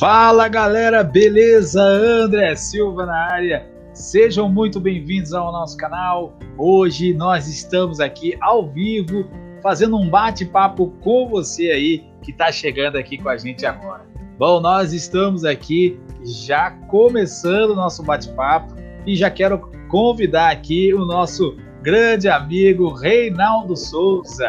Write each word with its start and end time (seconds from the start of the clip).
Fala 0.00 0.48
galera, 0.48 1.04
beleza? 1.04 1.78
André 1.82 2.56
Silva 2.56 3.04
na 3.04 3.18
área. 3.32 3.70
Sejam 3.92 4.48
muito 4.48 4.80
bem-vindos 4.80 5.34
ao 5.34 5.52
nosso 5.52 5.76
canal. 5.76 6.38
Hoje 6.56 7.12
nós 7.12 7.46
estamos 7.46 8.00
aqui 8.00 8.34
ao 8.40 8.66
vivo 8.66 9.28
fazendo 9.62 9.98
um 9.98 10.08
bate-papo 10.08 10.86
com 11.02 11.28
você 11.28 11.70
aí 11.70 12.06
que 12.22 12.30
está 12.30 12.50
chegando 12.50 12.96
aqui 12.96 13.18
com 13.18 13.28
a 13.28 13.36
gente 13.36 13.66
agora. 13.66 14.06
Bom, 14.38 14.58
nós 14.58 14.94
estamos 14.94 15.44
aqui 15.44 16.00
já 16.24 16.70
começando 16.88 17.72
o 17.72 17.76
nosso 17.76 18.02
bate-papo 18.02 18.74
e 19.06 19.14
já 19.14 19.30
quero 19.30 19.70
convidar 19.90 20.50
aqui 20.50 20.94
o 20.94 21.04
nosso 21.04 21.58
grande 21.82 22.26
amigo 22.26 22.90
Reinaldo 22.90 23.76
Souza. 23.76 24.48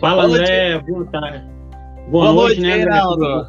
Fala, 0.00 0.24
André. 0.24 0.76
Boa 0.80 1.06
tarde. 1.06 1.46
Boa, 2.08 2.24
Boa 2.24 2.32
noite, 2.32 2.60
noite, 2.60 2.60
né, 2.62 2.76
Reinaldo? 2.78 3.48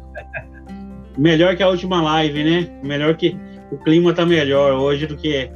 Melhor 1.16 1.56
que 1.56 1.62
a 1.62 1.68
última 1.68 2.02
live, 2.02 2.44
né? 2.44 2.80
Melhor 2.82 3.16
que 3.16 3.36
o 3.70 3.76
clima 3.78 4.12
tá 4.14 4.24
melhor 4.24 4.72
hoje 4.72 5.06
do 5.06 5.16
que 5.16 5.50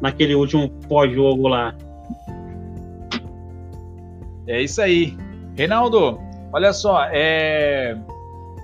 naquele 0.00 0.34
último 0.34 0.68
pós-jogo 0.88 1.48
lá. 1.48 1.74
É 4.46 4.60
isso 4.62 4.80
aí. 4.82 5.16
Reinaldo, 5.56 6.18
olha 6.52 6.72
só, 6.72 7.04
é... 7.10 7.96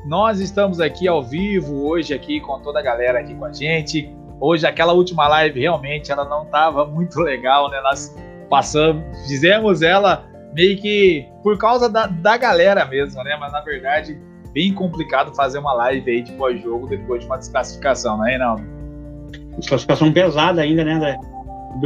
nós 0.07 0.41
estamos 0.41 0.81
aqui 0.81 1.07
ao 1.07 1.23
vivo 1.23 1.87
hoje 1.87 2.15
aqui 2.15 2.41
com 2.41 2.59
toda 2.61 2.81
a 2.81 2.83
galera 2.83 3.21
aqui 3.21 3.35
com 3.35 3.45
a 3.45 3.53
gente. 3.53 4.11
Hoje 4.41 4.67
aquela 4.67 4.93
última 4.93 5.27
live 5.29 5.61
realmente 5.61 6.13
ela 6.13 6.25
não 6.25 6.45
estava 6.45 6.85
muito 6.85 7.21
legal, 7.21 7.71
né? 7.71 7.81
Nós 7.83 8.15
passamos, 8.51 9.05
fizemos 9.27 9.83
ela 9.83 10.25
meio 10.55 10.77
que 10.79 11.27
por 11.43 11.57
causa 11.59 11.89
da, 11.89 12.07
da 12.07 12.37
galera 12.37 12.85
mesmo, 12.85 13.23
né? 13.23 13.37
Mas 13.39 13.53
na 13.53 13.61
verdade 13.61 14.19
bem 14.57 14.73
complicado 14.73 15.37
fazer 15.37 15.59
uma 15.59 15.75
live 15.75 16.11
aí 16.11 16.23
de 16.23 16.33
pós-jogo 16.33 16.87
depois 16.87 17.21
de 17.21 17.27
uma 17.27 17.37
desclassificação, 17.37 18.17
né, 18.17 18.31
Reinaldo? 18.31 18.65
Desclassificação 19.59 20.11
pesada 20.11 20.63
ainda, 20.63 20.83
né? 20.83 21.19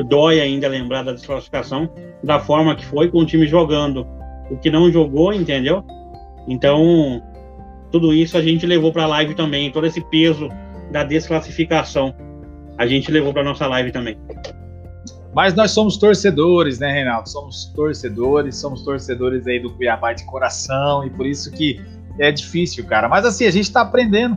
Dói 0.08 0.40
ainda 0.40 0.68
lembrar 0.68 1.02
da 1.02 1.12
desclassificação, 1.12 1.90
da 2.22 2.38
forma 2.38 2.76
que 2.76 2.86
foi, 2.86 3.10
com 3.10 3.18
o 3.18 3.26
time 3.26 3.44
jogando 3.48 4.06
o 4.48 4.56
que 4.56 4.70
não 4.70 4.88
jogou, 4.88 5.32
entendeu? 5.32 5.84
Então, 6.46 7.20
tudo 7.90 8.14
isso 8.14 8.38
a 8.38 8.40
gente 8.40 8.64
levou 8.66 8.92
para 8.92 9.02
a 9.02 9.08
live 9.08 9.34
também, 9.34 9.72
todo 9.72 9.88
esse 9.88 10.00
peso 10.02 10.48
da 10.92 11.02
desclassificação, 11.02 12.14
a 12.78 12.86
gente 12.86 13.10
levou 13.10 13.32
para 13.32 13.42
nossa 13.42 13.66
live 13.66 13.90
também. 13.90 14.16
Mas 15.34 15.54
nós 15.54 15.72
somos 15.72 15.96
torcedores, 15.96 16.78
né, 16.78 16.92
Reinaldo? 16.92 17.28
Somos 17.28 17.64
torcedores, 17.74 18.54
somos 18.54 18.82
torcedores 18.84 19.44
aí 19.48 19.58
do 19.58 19.70
Cuiabá 19.70 20.12
de 20.12 20.24
coração 20.24 21.04
e 21.04 21.10
por 21.10 21.26
isso 21.26 21.50
que 21.50 21.80
é 22.20 22.30
difícil, 22.30 22.84
cara. 22.84 23.08
Mas 23.08 23.24
assim, 23.24 23.46
a 23.46 23.50
gente 23.50 23.64
está 23.64 23.80
aprendendo. 23.80 24.36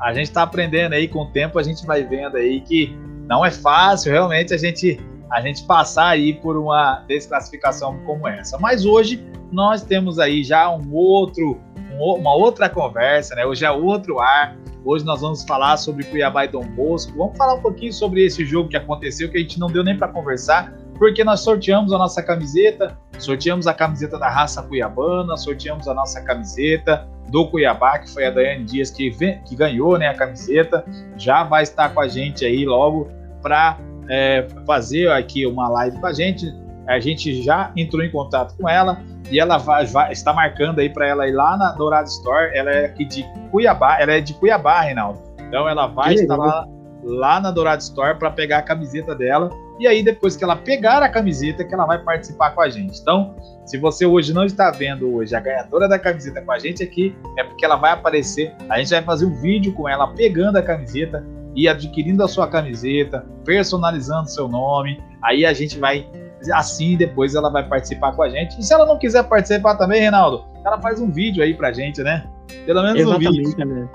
A 0.00 0.12
gente 0.12 0.26
está 0.26 0.42
aprendendo 0.42 0.92
aí 0.92 1.08
com 1.08 1.22
o 1.22 1.26
tempo, 1.26 1.58
a 1.58 1.62
gente 1.62 1.84
vai 1.86 2.04
vendo 2.04 2.36
aí 2.36 2.60
que 2.60 2.96
não 3.28 3.44
é 3.44 3.50
fácil 3.50 4.12
realmente 4.12 4.52
a 4.52 4.58
gente 4.58 5.00
a 5.30 5.40
gente 5.40 5.64
passar 5.64 6.08
aí 6.08 6.34
por 6.34 6.56
uma 6.56 7.02
desclassificação 7.08 7.98
como 8.04 8.28
essa. 8.28 8.56
Mas 8.58 8.84
hoje 8.84 9.24
nós 9.50 9.82
temos 9.82 10.18
aí 10.18 10.44
já 10.44 10.70
um 10.70 10.92
outro 10.92 11.58
uma 11.98 12.34
outra 12.34 12.68
conversa, 12.68 13.34
né? 13.34 13.46
Hoje 13.46 13.64
é 13.64 13.70
outro 13.70 14.20
ar. 14.20 14.56
Hoje 14.84 15.04
nós 15.04 15.20
vamos 15.20 15.42
falar 15.44 15.76
sobre 15.76 16.04
Cuiabá 16.04 16.44
e 16.44 16.48
Dom 16.48 16.66
Bosco. 16.66 17.16
Vamos 17.16 17.36
falar 17.36 17.54
um 17.54 17.62
pouquinho 17.62 17.92
sobre 17.92 18.24
esse 18.24 18.44
jogo 18.44 18.68
que 18.68 18.76
aconteceu, 18.76 19.30
que 19.30 19.38
a 19.38 19.40
gente 19.40 19.58
não 19.58 19.68
deu 19.68 19.82
nem 19.82 19.96
para 19.96 20.08
conversar, 20.08 20.74
porque 20.98 21.24
nós 21.24 21.40
sorteamos 21.40 21.92
a 21.92 21.98
nossa 21.98 22.22
camiseta, 22.22 22.98
sorteamos 23.18 23.66
a 23.66 23.72
camiseta 23.72 24.18
da 24.18 24.28
raça 24.28 24.62
cuiabana, 24.62 25.36
sorteamos 25.36 25.88
a 25.88 25.94
nossa 25.94 26.20
camiseta 26.20 27.08
do 27.28 27.46
Cuiabá, 27.48 27.98
que 27.98 28.10
foi 28.10 28.26
a 28.26 28.30
Daiane 28.30 28.64
Dias 28.64 28.90
que, 28.90 29.10
que 29.10 29.56
ganhou 29.56 29.98
né, 29.98 30.08
a 30.08 30.14
camiseta, 30.14 30.84
já 31.16 31.42
vai 31.42 31.62
estar 31.62 31.92
com 31.92 32.00
a 32.00 32.08
gente 32.08 32.44
aí 32.44 32.64
logo 32.64 33.08
para 33.42 33.78
é, 34.08 34.46
fazer 34.66 35.10
aqui 35.10 35.46
uma 35.46 35.68
live 35.68 35.98
com 35.98 36.06
a 36.06 36.12
gente. 36.12 36.52
A 36.86 37.00
gente 37.00 37.42
já 37.42 37.72
entrou 37.76 38.04
em 38.04 38.10
contato 38.10 38.54
com 38.56 38.68
ela 38.68 39.00
e 39.30 39.40
ela 39.40 39.56
vai, 39.56 39.86
vai 39.86 40.12
está 40.12 40.32
marcando 40.32 40.78
aí 40.78 40.90
para 40.90 41.06
ela 41.06 41.26
ir 41.26 41.32
lá 41.32 41.56
na 41.56 41.72
Dourado 41.72 42.08
Store. 42.08 42.50
Ela 42.54 42.70
é 42.70 42.84
aqui 42.86 43.04
de 43.04 43.24
Cuiabá, 43.50 43.98
ela 43.98 44.12
é 44.12 44.20
de 44.20 44.34
Cuiabá, 44.34 44.82
Reinaldo. 44.82 45.20
Então 45.48 45.68
ela 45.68 45.86
vai 45.86 46.14
estar 46.14 46.36
lá, 46.36 46.66
lá 47.02 47.40
na 47.40 47.50
Dourado 47.50 47.82
Store 47.82 48.18
para 48.18 48.30
pegar 48.30 48.58
a 48.58 48.62
camiseta 48.62 49.14
dela 49.14 49.50
e 49.78 49.86
aí, 49.88 50.04
depois 50.04 50.36
que 50.36 50.44
ela 50.44 50.54
pegar 50.54 51.02
a 51.02 51.08
camiseta, 51.08 51.64
que 51.64 51.74
ela 51.74 51.84
vai 51.84 51.98
participar 51.98 52.50
com 52.50 52.60
a 52.60 52.68
gente. 52.68 53.00
Então, 53.00 53.34
se 53.66 53.76
você 53.76 54.06
hoje 54.06 54.32
não 54.32 54.44
está 54.44 54.70
vendo 54.70 55.12
hoje 55.12 55.34
a 55.34 55.40
ganhadora 55.40 55.88
da 55.88 55.98
camiseta 55.98 56.40
com 56.42 56.52
a 56.52 56.58
gente 56.58 56.82
aqui, 56.82 57.14
é 57.36 57.42
porque 57.42 57.64
ela 57.64 57.76
vai 57.76 57.90
aparecer. 57.90 58.54
A 58.68 58.78
gente 58.78 58.90
vai 58.90 59.02
fazer 59.02 59.26
um 59.26 59.34
vídeo 59.40 59.72
com 59.74 59.88
ela 59.88 60.06
pegando 60.14 60.58
a 60.58 60.62
camiseta 60.62 61.24
e 61.56 61.68
adquirindo 61.68 62.22
a 62.22 62.28
sua 62.28 62.46
camiseta, 62.46 63.26
personalizando 63.44 64.30
seu 64.30 64.48
nome. 64.48 65.02
Aí 65.22 65.44
a 65.44 65.52
gente 65.52 65.78
vai 65.78 66.06
assim 66.52 66.94
depois 66.94 67.34
ela 67.34 67.48
vai 67.48 67.66
participar 67.66 68.12
com 68.12 68.22
a 68.22 68.28
gente. 68.28 68.60
E 68.60 68.62
se 68.62 68.72
ela 68.72 68.84
não 68.84 68.98
quiser 68.98 69.24
participar 69.24 69.76
também, 69.76 70.00
Reinaldo, 70.00 70.44
ela 70.64 70.80
faz 70.80 71.00
um 71.00 71.10
vídeo 71.10 71.42
aí 71.42 71.54
pra 71.54 71.72
gente, 71.72 72.02
né? 72.02 72.26
Pelo 72.66 72.82
menos 72.82 73.00
Exatamente, 73.00 73.40
um 73.40 73.44
vídeo. 73.44 73.66
Né? 73.66 73.88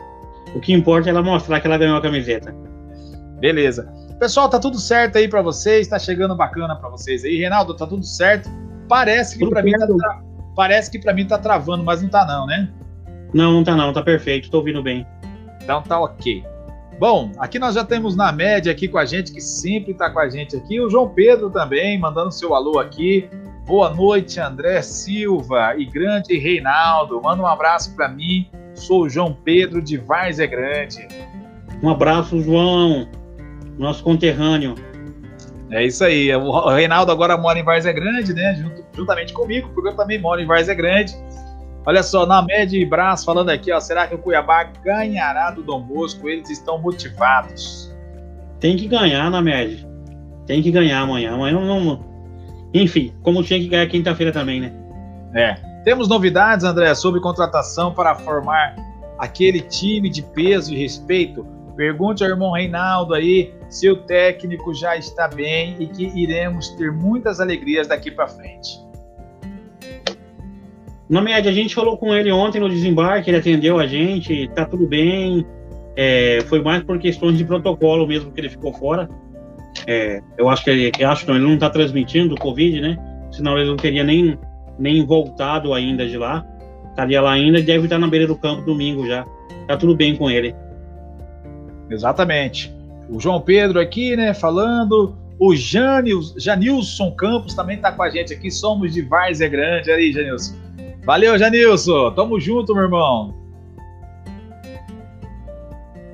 O 0.56 0.59
que 0.59 0.73
importa 0.73 1.09
é 1.09 1.12
ela 1.12 1.22
mostrar 1.22 1.59
que 1.59 1.68
ela 1.68 1.78
ganhou 1.78 1.97
a 1.97 2.01
camiseta. 2.01 2.53
Beleza. 3.39 3.91
Pessoal, 4.19 4.50
tá 4.50 4.59
tudo 4.59 4.78
certo 4.78 5.18
aí 5.18 5.30
para 5.30 5.41
vocês? 5.41 5.88
Tá 5.88 5.97
chegando 5.97 6.35
bacana 6.35 6.75
para 6.75 6.90
vocês 6.90 7.24
aí. 7.24 7.38
Reinaldo, 7.38 7.74
tá 7.74 7.88
tudo 7.88 8.03
certo? 8.03 8.50
Parece 8.90 9.38
que 9.38 9.50
para 9.50 9.63
mim 9.63 9.72
tá 9.72 9.88
tra... 9.88 10.22
parece 10.53 10.91
que 10.91 11.00
para 11.00 11.13
mim 11.13 11.25
tá 11.25 11.38
travando, 11.38 11.85
mas 11.85 12.02
não 12.02 12.09
tá 12.09 12.25
não, 12.25 12.46
né? 12.46 12.69
Não, 13.34 13.53
não 13.53 13.63
tá 13.63 13.78
não, 13.78 13.94
tá 13.94 14.02
perfeito, 14.02 14.52
tô 14.52 14.57
ouvindo 14.57 14.84
bem. 14.84 15.07
Então 15.63 15.81
tá 15.81 15.97
OK. 16.02 16.44
Bom, 17.00 17.31
aqui 17.40 17.57
nós 17.57 17.75
já 17.75 17.85
temos 17.85 18.13
na 18.13 18.30
média 18.30 18.69
aqui 18.69 18.90
com 18.90 18.97
a 18.97 19.06
gente 19.06 19.31
que 19.31 19.40
sempre 19.40 19.94
tá 19.94 20.09
com 20.09 20.19
a 20.19 20.28
gente 20.28 20.57
aqui, 20.57 20.81
o 20.81 20.90
João 20.90 21.07
Pedro 21.07 21.50
também 21.50 21.97
mandando 21.97 22.34
seu 22.34 22.53
alô 22.53 22.78
aqui. 22.78 23.30
Boa 23.66 23.90
noite, 23.94 24.38
André 24.38 24.81
Silva 24.81 25.75
e 25.78 25.86
grande 25.86 26.38
Reinaldo. 26.38 27.22
Manda 27.22 27.41
um 27.41 27.47
abraço 27.47 27.96
para 27.96 28.09
mim. 28.09 28.50
Sou 28.74 29.03
o 29.03 29.09
João 29.09 29.34
Pedro 29.34 29.81
de 29.81 29.96
Várzea 29.96 30.47
Grande. 30.47 31.07
Um 31.81 31.90
abraço, 31.90 32.41
João 32.41 33.07
nosso 33.79 34.03
conterrâneo. 34.03 34.75
É 35.72 35.85
isso 35.85 36.03
aí. 36.03 36.34
O 36.35 36.69
Reinaldo 36.69 37.12
agora 37.12 37.38
mora 37.38 37.57
em 37.57 37.63
Várzea 37.63 37.94
Grande, 37.94 38.34
né? 38.34 38.56
Junto, 38.56 38.84
juntamente 38.94 39.34
comigo, 39.34 39.69
porque 39.73 39.90
eu 39.90 39.95
também 39.95 40.19
moro 40.19 40.41
em 40.41 40.45
Várzea 40.45 40.75
Grande. 40.75 41.16
Olha 41.85 42.03
só, 42.03 42.25
na 42.25 42.41
média 42.41 42.78
e 42.78 42.85
braço, 42.85 43.25
falando 43.25 43.50
aqui, 43.50 43.72
ó, 43.72 43.79
será 43.79 44.06
que 44.06 44.13
o 44.13 44.18
Cuiabá 44.18 44.63
ganhará 44.84 45.51
do 45.51 45.63
Dom 45.63 45.81
Bosco? 45.81 46.28
Eles 46.28 46.50
estão 46.50 46.78
motivados. 46.79 47.95
Tem 48.59 48.75
que 48.75 48.88
ganhar 48.88 49.31
na 49.31 49.41
média. 49.41 49.88
Tem 50.45 50.62
que 50.62 50.72
ganhar 50.72 51.00
amanhã. 51.00 51.34
Amanhã 51.34 51.59
não. 51.59 52.03
Enfim, 52.73 53.13
como 53.23 53.41
tinha 53.44 53.59
que 53.59 53.68
ganhar 53.68 53.88
quinta-feira 53.88 54.31
também, 54.31 54.59
né? 54.59 54.73
É. 55.34 55.53
Temos 55.84 56.07
novidades, 56.07 56.66
André, 56.66 56.94
sobre 56.94 57.22
contratação 57.22 57.94
para 57.94 58.13
formar 58.16 58.75
aquele 59.18 59.62
time 59.62 60.09
de 60.09 60.22
peso 60.22 60.73
e 60.73 60.78
respeito 60.78 61.45
Pergunte 61.79 62.25
ao 62.25 62.29
irmão 62.29 62.51
Reinaldo 62.51 63.13
aí 63.13 63.53
se 63.69 63.90
o 63.90 63.96
técnico 63.96 64.74
já 64.74 64.97
está 64.97 65.28
bem 65.28 65.75
e 65.80 65.88
que 65.88 66.06
iremos 66.19 66.69
ter 66.69 66.91
muitas 66.91 67.40
alegrias 67.40 67.88
daqui 67.88 68.09
para 68.09 68.28
frente. 68.28 68.80
Na 71.07 71.22
média, 71.22 71.50
a 71.50 71.53
gente 71.53 71.74
falou 71.74 71.97
com 71.97 72.13
ele 72.13 72.31
ontem 72.31 72.59
no 72.59 72.69
desembarque, 72.69 73.30
ele 73.30 73.38
atendeu 73.38 73.80
a 73.80 73.88
gente, 73.88 74.47
tá 74.50 74.66
tudo 74.66 74.88
bem. 74.88 75.46
É, 75.96 76.41
foi 76.46 76.62
mais 76.62 76.84
por 76.84 77.00
questões 77.00 77.38
de 77.38 77.44
protocolo 77.44 78.07
mesmo 78.07 78.31
que 78.31 78.40
ele 78.40 78.50
ficou 78.50 78.74
fora. 78.74 79.09
É, 79.88 80.22
eu 80.38 80.50
acho 80.50 80.63
que 80.63 80.69
ele, 80.69 80.91
acho 81.03 81.25
que 81.25 81.28
não, 81.30 81.38
ele 81.38 81.46
não 81.46 81.56
está 81.56 81.69
transmitindo 81.69 82.36
o 82.36 82.40
Covid, 82.40 82.80
né? 82.80 82.97
Senão 83.31 83.57
ele 83.57 83.69
não 83.69 83.75
teria 83.75 84.03
nem, 84.03 84.38
nem 84.78 85.06
voltado 85.06 85.74
ainda 85.74 86.07
de 86.07 86.18
lá. 86.18 86.45
Estaria 86.89 87.22
lá 87.22 87.31
ainda 87.31 87.60
e 87.60 87.63
deve 87.63 87.86
estar 87.86 87.98
na 87.98 88.07
beira 88.07 88.27
do 88.27 88.36
campo 88.36 88.62
domingo 88.63 89.07
já. 89.07 89.25
Tá 89.68 89.77
tudo 89.77 89.95
bem 89.95 90.15
com 90.15 90.30
ele. 90.30 90.56
Exatamente. 91.89 92.78
O 93.09 93.19
João 93.19 93.41
Pedro 93.41 93.79
aqui, 93.79 94.15
né, 94.15 94.33
falando. 94.33 95.15
O 95.39 95.56
Janils, 95.56 96.33
Janilson 96.38 97.11
Campos 97.11 97.53
também 97.53 97.77
está 97.77 97.91
com 97.91 98.03
a 98.03 98.09
gente 98.09 98.33
aqui. 98.33 98.51
Somos 98.51 98.94
de 98.94 99.01
Várzea 99.01 99.47
Grande. 99.47 99.89
Aí, 99.89 100.11
Janilson. 100.11 100.56
Valeu, 101.06 101.38
Janilson. 101.38 102.11
Tamo 102.11 102.39
junto, 102.39 102.73
meu 102.73 102.83
irmão. 102.83 103.33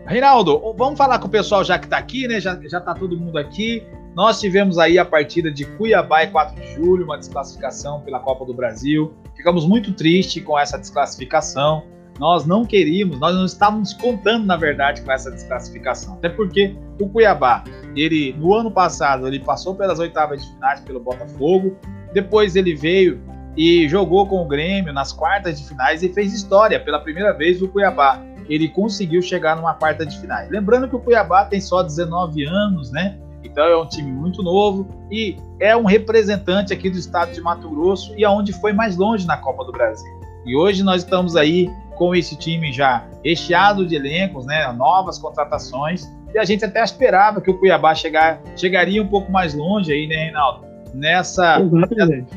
Reinaldo, 0.06 0.62
vamos 0.78 0.98
falar 0.98 1.18
com 1.18 1.28
o 1.28 1.30
pessoal 1.30 1.64
já 1.64 1.80
que 1.80 1.86
está 1.86 1.98
aqui, 1.98 2.28
né? 2.28 2.40
Já, 2.40 2.60
já 2.70 2.80
tá 2.80 2.94
todo 2.94 3.20
mundo 3.20 3.38
aqui. 3.38 3.84
Nós 4.16 4.40
tivemos 4.40 4.78
aí 4.78 5.00
a 5.00 5.04
partida 5.04 5.52
de 5.52 5.66
Cuiabá 5.66 6.24
e 6.24 6.28
4 6.28 6.62
de 6.62 6.74
julho, 6.76 7.04
uma 7.04 7.18
desclassificação 7.18 8.02
pela 8.02 8.20
Copa 8.20 8.46
do 8.46 8.54
Brasil. 8.54 9.14
Ficamos 9.36 9.68
muito 9.68 9.92
tristes 9.92 10.44
com 10.44 10.58
essa 10.58 10.78
desclassificação. 10.78 11.84
Nós 12.20 12.46
não 12.46 12.64
queríamos, 12.64 13.20
nós 13.20 13.36
não 13.36 13.46
estávamos 13.46 13.94
contando, 13.94 14.46
na 14.46 14.56
verdade, 14.56 15.02
com 15.02 15.12
essa 15.12 15.30
desclassificação. 15.30 16.14
Até 16.16 16.30
porque 16.30 16.76
o 17.00 17.10
Cuiabá, 17.10 17.64
ele 17.96 18.34
no 18.38 18.54
ano 18.54 18.72
passado, 18.72 19.28
ele 19.28 19.40
passou 19.40 19.76
pelas 19.76 20.00
oitavas 20.00 20.42
de 20.42 20.54
finais 20.54 20.80
pelo 20.80 21.00
Botafogo, 21.00 21.76
depois 22.14 22.56
ele 22.56 22.74
veio 22.74 23.22
e 23.58 23.88
jogou 23.90 24.28
com 24.28 24.42
o 24.42 24.48
Grêmio 24.48 24.94
nas 24.94 25.12
quartas 25.12 25.60
de 25.60 25.68
finais 25.68 26.04
e 26.04 26.10
fez 26.10 26.34
história 26.34 26.80
pela 26.80 27.00
primeira 27.00 27.34
vez 27.34 27.62
o 27.62 27.68
Cuiabá. 27.68 28.22
ele 28.48 28.70
conseguiu 28.70 29.22
chegar 29.22 29.56
numa 29.56 29.74
quarta 29.74 30.06
de 30.06 30.20
finais. 30.20 30.50
Lembrando 30.52 30.88
que 30.88 30.96
o 30.96 31.00
Cuiabá 31.00 31.46
tem 31.46 31.60
só 31.60 31.82
19 31.82 32.46
anos, 32.46 32.92
né? 32.92 33.18
Então 33.44 33.64
é 33.64 33.78
um 33.78 33.88
time 33.88 34.12
muito 34.12 34.44
novo 34.44 34.88
e 35.10 35.36
é 35.60 35.76
um 35.76 35.84
representante 35.84 36.72
aqui 36.72 36.90
do 36.90 36.98
estado 36.98 37.32
de 37.32 37.42
Mato 37.42 37.70
Grosso 37.70 38.14
e 38.18 38.24
aonde 38.24 38.54
foi 38.54 38.72
mais 38.72 38.98
longe 38.98 39.26
na 39.26 39.38
Copa 39.38 39.64
do 39.64 39.72
Brasil. 39.72 40.12
E 40.46 40.56
hoje 40.56 40.84
nós 40.84 41.04
estamos 41.04 41.36
aí 41.36 41.70
com 41.96 42.14
esse 42.14 42.38
time 42.38 42.72
já 42.72 43.06
recheado 43.24 43.86
de 43.86 43.96
elencos, 43.96 44.46
né? 44.46 44.72
Novas 44.74 45.18
contratações. 45.18 46.06
E 46.34 46.38
a 46.38 46.44
gente 46.44 46.66
até 46.66 46.84
esperava 46.84 47.42
que 47.42 47.50
o 47.50 47.58
Cuiabá 47.58 47.96
chegar, 47.96 48.42
chegaria 48.56 49.02
um 49.02 49.08
pouco 49.08 49.32
mais 49.32 49.54
longe 49.54 49.92
aí, 49.92 50.08
né, 50.08 50.16
Reinaldo? 50.26 50.66
Nessa. 50.94 51.60
Exatamente. 51.62 52.28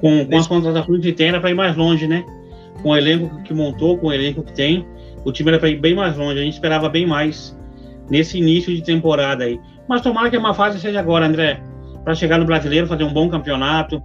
Com, 0.00 0.26
com 0.26 0.36
as 0.36 0.46
contratações 0.46 1.00
que 1.00 1.12
tem, 1.12 1.28
era 1.28 1.40
para 1.40 1.50
ir 1.50 1.54
mais 1.54 1.76
longe, 1.76 2.06
né? 2.06 2.24
Com 2.82 2.90
o 2.90 2.96
elenco 2.96 3.42
que 3.42 3.54
montou, 3.54 3.96
com 3.98 4.08
o 4.08 4.12
elenco 4.12 4.42
que 4.42 4.52
tem, 4.52 4.86
o 5.24 5.32
time 5.32 5.50
era 5.50 5.58
para 5.58 5.68
ir 5.68 5.80
bem 5.80 5.94
mais 5.94 6.16
longe. 6.16 6.38
A 6.38 6.42
gente 6.42 6.54
esperava 6.54 6.88
bem 6.88 7.06
mais 7.06 7.56
nesse 8.10 8.38
início 8.38 8.74
de 8.74 8.82
temporada 8.82 9.44
aí. 9.44 9.60
Mas 9.88 10.02
tomara 10.02 10.28
que 10.28 10.36
uma 10.36 10.54
fase 10.54 10.80
seja 10.80 11.00
agora, 11.00 11.26
André, 11.26 11.60
para 12.04 12.14
chegar 12.14 12.38
no 12.38 12.44
brasileiro, 12.44 12.86
fazer 12.86 13.04
um 13.04 13.12
bom 13.12 13.28
campeonato, 13.28 14.02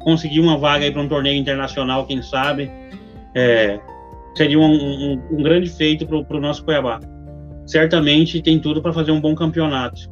conseguir 0.00 0.40
uma 0.40 0.56
vaga 0.56 0.84
aí 0.84 0.90
para 0.90 1.02
um 1.02 1.08
torneio 1.08 1.38
internacional, 1.38 2.06
quem 2.06 2.22
sabe. 2.22 2.70
É, 3.34 3.80
seria 4.36 4.58
um, 4.58 4.72
um, 4.72 5.22
um, 5.30 5.42
grande 5.42 5.70
feito 5.70 6.06
para 6.06 6.36
o 6.36 6.40
nosso 6.40 6.64
Cuiabá. 6.64 7.00
Certamente 7.66 8.42
tem 8.42 8.58
tudo 8.58 8.82
para 8.82 8.92
fazer 8.92 9.12
um 9.12 9.20
bom 9.20 9.34
campeonato. 9.34 10.10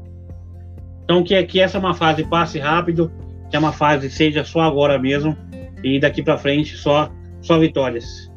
Então 1.04 1.22
que, 1.22 1.42
que 1.44 1.60
essa 1.60 1.78
é 1.78 1.80
uma 1.80 1.94
fase 1.94 2.24
passe 2.24 2.58
rápido 2.58 3.12
que 3.50 3.58
uma 3.58 3.72
fase 3.72 4.08
seja 4.08 4.44
só 4.44 4.60
agora 4.60 4.98
mesmo 4.98 5.36
e 5.82 5.98
daqui 5.98 6.22
para 6.22 6.38
frente 6.38 6.76
só 6.76 7.10
só 7.40 7.58
vitórias. 7.58 8.30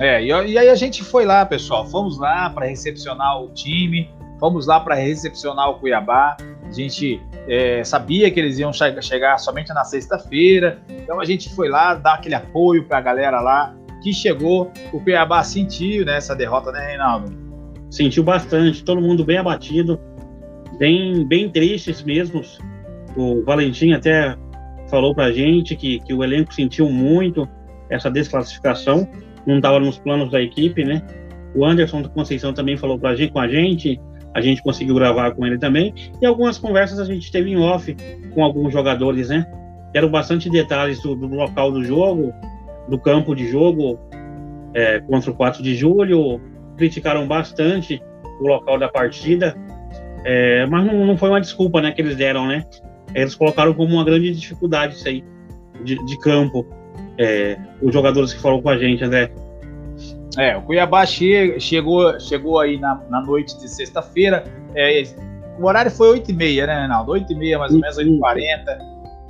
É, 0.00 0.22
e, 0.22 0.28
e, 0.28 0.58
aí 0.58 0.68
a 0.68 0.74
gente 0.74 1.02
foi 1.02 1.24
lá, 1.24 1.44
pessoal. 1.44 1.86
Fomos 1.86 2.18
lá 2.18 2.50
para 2.50 2.66
recepcionar 2.66 3.40
o 3.42 3.52
time, 3.52 4.10
fomos 4.38 4.66
lá 4.66 4.80
para 4.80 4.94
recepcionar 4.94 5.70
o 5.70 5.74
Cuiabá. 5.74 6.36
A 6.64 6.72
gente 6.72 7.20
é, 7.48 7.82
sabia 7.82 8.30
que 8.30 8.38
eles 8.38 8.58
iam 8.58 8.72
che 8.72 9.02
chegar 9.02 9.38
somente 9.38 9.72
na 9.72 9.84
sexta-feira, 9.84 10.78
então 10.90 11.20
a 11.20 11.24
gente 11.24 11.52
foi 11.54 11.68
lá 11.68 11.94
dar 11.94 12.14
aquele 12.14 12.34
apoio 12.34 12.84
para 12.84 12.98
a 12.98 13.00
galera 13.00 13.40
lá 13.40 13.74
que 14.02 14.12
chegou. 14.12 14.70
O 14.92 15.00
Cuiabá 15.00 15.42
sentiu 15.42 16.04
né, 16.04 16.16
essa 16.16 16.36
derrota, 16.36 16.70
né, 16.70 16.86
Reinaldo? 16.86 17.32
Sentiu 17.90 18.22
bastante, 18.22 18.84
todo 18.84 19.00
mundo 19.00 19.24
bem 19.24 19.38
abatido, 19.38 19.98
bem, 20.78 21.26
bem 21.26 21.50
tristes 21.50 22.02
mesmo 22.02 22.44
o 23.16 23.42
Valentim 23.42 23.92
até 23.92 24.36
falou 24.88 25.14
para 25.14 25.24
a 25.24 25.32
gente 25.32 25.74
que, 25.76 26.00
que 26.00 26.14
o 26.14 26.22
elenco 26.22 26.54
sentiu 26.54 26.88
muito 26.88 27.48
essa 27.90 28.10
desclassificação, 28.10 29.08
não 29.46 29.56
estava 29.56 29.80
nos 29.80 29.98
planos 29.98 30.30
da 30.30 30.40
equipe, 30.40 30.84
né? 30.84 31.02
O 31.54 31.64
Anderson 31.64 32.02
do 32.02 32.10
Conceição 32.10 32.52
também 32.52 32.76
falou 32.76 32.98
pra 32.98 33.14
gente, 33.14 33.32
com 33.32 33.40
a 33.40 33.48
gente, 33.48 34.00
a 34.34 34.40
gente 34.40 34.62
conseguiu 34.62 34.94
gravar 34.94 35.32
com 35.32 35.46
ele 35.46 35.58
também, 35.58 35.94
e 36.20 36.26
algumas 36.26 36.58
conversas 36.58 36.98
a 36.98 37.04
gente 37.04 37.30
teve 37.30 37.50
em 37.50 37.56
off 37.56 37.96
com 38.34 38.44
alguns 38.44 38.72
jogadores, 38.72 39.28
né? 39.28 39.46
Deram 39.92 40.10
bastante 40.10 40.50
detalhes 40.50 41.02
do, 41.02 41.14
do 41.14 41.26
local 41.26 41.72
do 41.72 41.82
jogo, 41.82 42.32
do 42.88 42.98
campo 42.98 43.34
de 43.34 43.48
jogo 43.48 43.98
é, 44.74 45.00
contra 45.00 45.30
o 45.30 45.34
4 45.34 45.62
de 45.62 45.74
julho, 45.74 46.40
criticaram 46.76 47.26
bastante 47.26 48.02
o 48.40 48.46
local 48.46 48.78
da 48.78 48.88
partida, 48.88 49.56
é, 50.24 50.66
mas 50.66 50.84
não, 50.84 51.06
não, 51.06 51.16
foi 51.16 51.28
uma 51.28 51.40
desculpa 51.40 51.80
né, 51.80 51.90
que 51.90 52.00
eles 52.00 52.16
deram, 52.16 52.46
né? 52.46 52.64
eles 53.14 53.34
colocaram 53.34 53.72
como 53.74 53.94
uma 53.94 54.04
grande 54.04 54.32
dificuldade 54.32 54.94
isso 54.94 55.08
aí, 55.08 55.24
de, 55.82 55.94
de 56.04 56.18
campo, 56.18 56.66
é, 57.16 57.58
os 57.82 57.92
jogadores 57.92 58.32
que 58.32 58.40
falaram 58.40 58.62
com 58.62 58.68
a 58.68 58.78
gente, 58.78 59.02
André. 59.02 59.30
É, 60.38 60.56
o 60.56 60.62
Cuiabá 60.62 61.04
che 61.04 61.58
chegou, 61.58 62.18
chegou 62.20 62.60
aí 62.60 62.78
na, 62.78 63.02
na 63.10 63.20
noite 63.20 63.58
de 63.58 63.68
sexta-feira, 63.68 64.44
é, 64.74 65.02
o 65.58 65.66
horário 65.66 65.90
foi 65.90 66.20
8h30, 66.20 66.66
né, 66.66 66.78
Reinaldo? 66.78 67.12
8h30, 67.12 67.58
mais 67.58 67.74
ou 67.74 67.80
menos, 67.80 67.98
8h40. 67.98 68.78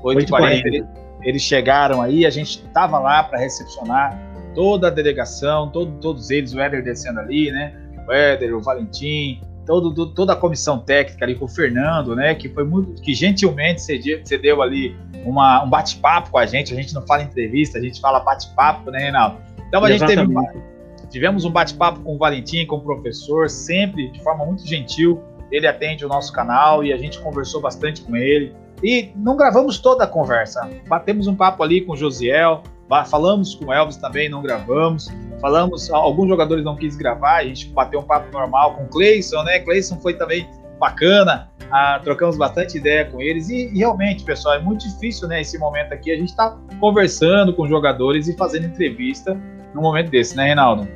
8h40, 0.04 0.66
eles, 0.66 0.86
eles 1.22 1.42
chegaram 1.42 2.02
aí, 2.02 2.26
a 2.26 2.30
gente 2.30 2.62
estava 2.62 2.98
lá 2.98 3.22
para 3.22 3.38
recepcionar 3.38 4.20
toda 4.54 4.88
a 4.88 4.90
delegação, 4.90 5.70
todo, 5.70 5.92
todos 5.98 6.30
eles, 6.30 6.52
o 6.52 6.60
Éder 6.60 6.84
descendo 6.84 7.20
ali, 7.20 7.50
né? 7.50 7.72
O 8.06 8.12
Éder, 8.12 8.54
o 8.54 8.60
Valentim, 8.60 9.40
todo, 9.64 10.12
toda 10.14 10.34
a 10.34 10.36
comissão 10.36 10.78
técnica 10.78 11.24
ali 11.24 11.34
com 11.34 11.46
o 11.46 11.48
Fernando, 11.48 12.14
né, 12.14 12.34
que 12.34 12.48
foi 12.48 12.64
muito, 12.64 13.00
que 13.02 13.14
gentilmente 13.14 13.82
cedeu, 13.82 14.20
cedeu 14.24 14.62
ali 14.62 14.96
uma, 15.24 15.62
um 15.62 15.70
bate-papo 15.70 16.30
com 16.30 16.38
a 16.38 16.46
gente. 16.46 16.72
A 16.72 16.76
gente 16.76 16.94
não 16.94 17.06
fala 17.06 17.22
entrevista, 17.22 17.78
a 17.78 17.80
gente 17.80 18.00
fala 18.00 18.20
bate-papo, 18.20 18.90
né, 18.90 18.98
Reinaldo? 18.98 19.38
Então 19.68 19.84
a 19.84 19.90
Exatamente. 19.90 20.20
gente 20.20 20.52
teve 20.52 20.77
tivemos 21.10 21.44
um 21.44 21.50
bate-papo 21.50 22.00
com 22.00 22.14
o 22.14 22.18
Valentim, 22.18 22.66
com 22.66 22.76
o 22.76 22.80
professor, 22.80 23.48
sempre 23.48 24.10
de 24.10 24.22
forma 24.22 24.44
muito 24.44 24.66
gentil. 24.66 25.22
Ele 25.50 25.66
atende 25.66 26.04
o 26.04 26.08
nosso 26.08 26.32
canal 26.32 26.84
e 26.84 26.92
a 26.92 26.96
gente 26.96 27.18
conversou 27.20 27.60
bastante 27.60 28.02
com 28.02 28.16
ele. 28.16 28.54
E 28.82 29.10
não 29.16 29.36
gravamos 29.36 29.78
toda 29.78 30.04
a 30.04 30.06
conversa. 30.06 30.68
Batemos 30.86 31.26
um 31.26 31.34
papo 31.34 31.62
ali 31.62 31.80
com 31.80 31.92
o 31.92 31.96
Josiel, 31.96 32.62
falamos 33.06 33.54
com 33.54 33.66
o 33.66 33.72
Elvis 33.72 33.96
também, 33.96 34.28
não 34.28 34.42
gravamos. 34.42 35.08
Falamos, 35.40 35.90
alguns 35.90 36.28
jogadores 36.28 36.64
não 36.64 36.76
quis 36.76 36.96
gravar, 36.96 37.36
a 37.36 37.44
gente 37.44 37.68
bateu 37.68 38.00
um 38.00 38.04
papo 38.04 38.30
normal 38.32 38.74
com 38.74 38.84
o 38.84 38.88
Cleison, 38.88 39.42
né? 39.44 39.60
Cleison 39.60 39.98
foi 40.00 40.14
também 40.14 40.48
bacana, 40.80 41.48
ah, 41.70 42.00
trocamos 42.02 42.36
bastante 42.36 42.78
ideia 42.78 43.04
com 43.04 43.20
eles 43.20 43.48
e, 43.48 43.68
e, 43.72 43.78
realmente, 43.78 44.24
pessoal, 44.24 44.56
é 44.56 44.58
muito 44.58 44.88
difícil, 44.88 45.28
né? 45.28 45.40
Esse 45.40 45.58
momento 45.58 45.92
aqui, 45.92 46.10
a 46.10 46.16
gente 46.16 46.30
está 46.30 46.56
conversando 46.80 47.52
com 47.54 47.68
jogadores 47.68 48.26
e 48.26 48.36
fazendo 48.36 48.66
entrevista 48.66 49.38
num 49.74 49.82
momento 49.82 50.10
desse, 50.10 50.36
né, 50.36 50.46
Reinaldo? 50.46 50.88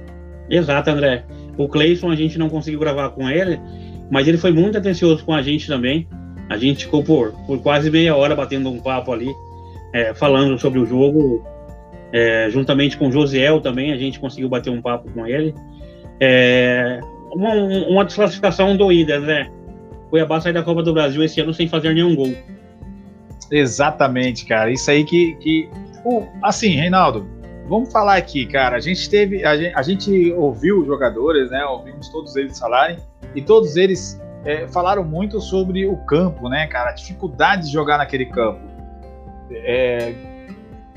Exato, 0.48 0.90
André. 0.90 1.24
O 1.56 1.68
Cleison 1.68 2.10
a 2.10 2.16
gente 2.16 2.38
não 2.38 2.48
conseguiu 2.48 2.80
gravar 2.80 3.10
com 3.10 3.28
ele, 3.28 3.60
mas 4.10 4.26
ele 4.26 4.38
foi 4.38 4.52
muito 4.52 4.78
atencioso 4.78 5.24
com 5.24 5.32
a 5.32 5.42
gente 5.42 5.66
também. 5.66 6.08
A 6.48 6.56
gente 6.56 6.84
ficou 6.84 7.02
por, 7.02 7.32
por 7.46 7.60
quase 7.62 7.90
meia 7.90 8.14
hora 8.14 8.34
batendo 8.34 8.70
um 8.70 8.80
papo 8.80 9.12
ali, 9.12 9.32
é, 9.92 10.12
falando 10.14 10.58
sobre 10.58 10.78
o 10.78 10.86
jogo, 10.86 11.44
é, 12.12 12.48
juntamente 12.50 12.96
com 12.96 13.08
o 13.08 13.12
Josiel 13.12 13.60
também, 13.60 13.92
a 13.92 13.96
gente 13.96 14.20
conseguiu 14.20 14.48
bater 14.48 14.70
um 14.70 14.82
papo 14.82 15.10
com 15.12 15.26
ele. 15.26 15.54
É, 16.20 17.00
uma, 17.32 17.54
uma, 17.54 18.04
desclassificação 18.04 18.76
doída, 18.76 19.18
né? 19.18 19.50
Cuiabá 20.10 20.40
sai 20.40 20.52
da 20.52 20.62
Copa 20.62 20.82
do 20.82 20.92
Brasil 20.92 21.22
esse 21.24 21.40
ano 21.40 21.54
sem 21.54 21.66
fazer 21.66 21.94
nenhum 21.94 22.14
gol. 22.14 22.34
Exatamente, 23.50 24.44
cara. 24.44 24.70
Isso 24.70 24.90
aí 24.90 25.04
que. 25.04 25.34
que 25.36 25.68
assim, 26.42 26.68
Reinaldo, 26.68 27.26
vamos 27.68 27.92
falar 27.92 28.16
aqui, 28.16 28.46
cara. 28.46 28.76
A 28.76 28.80
gente 28.80 29.08
teve. 29.08 29.44
A 29.44 29.56
gente, 29.56 29.74
a 29.74 29.82
gente, 29.82 30.32
ouviu 30.32 30.80
os 30.80 30.86
jogadores, 30.86 31.50
né? 31.50 31.64
Ouvimos 31.64 32.08
todos 32.08 32.36
eles 32.36 32.58
falarem, 32.58 32.98
e 33.34 33.42
todos 33.42 33.76
eles 33.76 34.20
é, 34.44 34.66
falaram 34.68 35.04
muito 35.04 35.40
sobre 35.40 35.86
o 35.86 35.96
campo, 36.04 36.48
né, 36.48 36.66
cara? 36.66 36.90
A 36.90 36.92
dificuldade 36.92 37.66
de 37.66 37.72
jogar 37.72 37.98
naquele 37.98 38.26
campo. 38.26 38.60
É, 39.50 40.14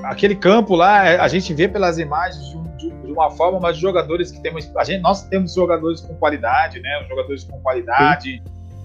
aquele 0.04 0.36
campo 0.36 0.76
lá, 0.76 1.08
é, 1.08 1.20
a 1.20 1.28
gente 1.28 1.54
vê 1.54 1.68
pelas 1.68 1.98
imagens 1.98 2.44
de, 2.50 2.60
de, 2.78 3.02
de, 3.02 3.12
uma 3.12 3.30
forma, 3.32 3.60
mas 3.60 3.78
jogadores 3.78 4.32
que 4.32 4.42
temos. 4.42 4.72
A 4.76 4.84
gente, 4.84 5.02
nós 5.02 5.28
temos 5.28 5.54
jogadores 5.54 6.02
com 6.02 6.16
qualidade, 6.16 6.80
né? 6.82 7.06
Jogadores 7.08 7.44
com 7.44 7.60
qualidade. 7.62 8.42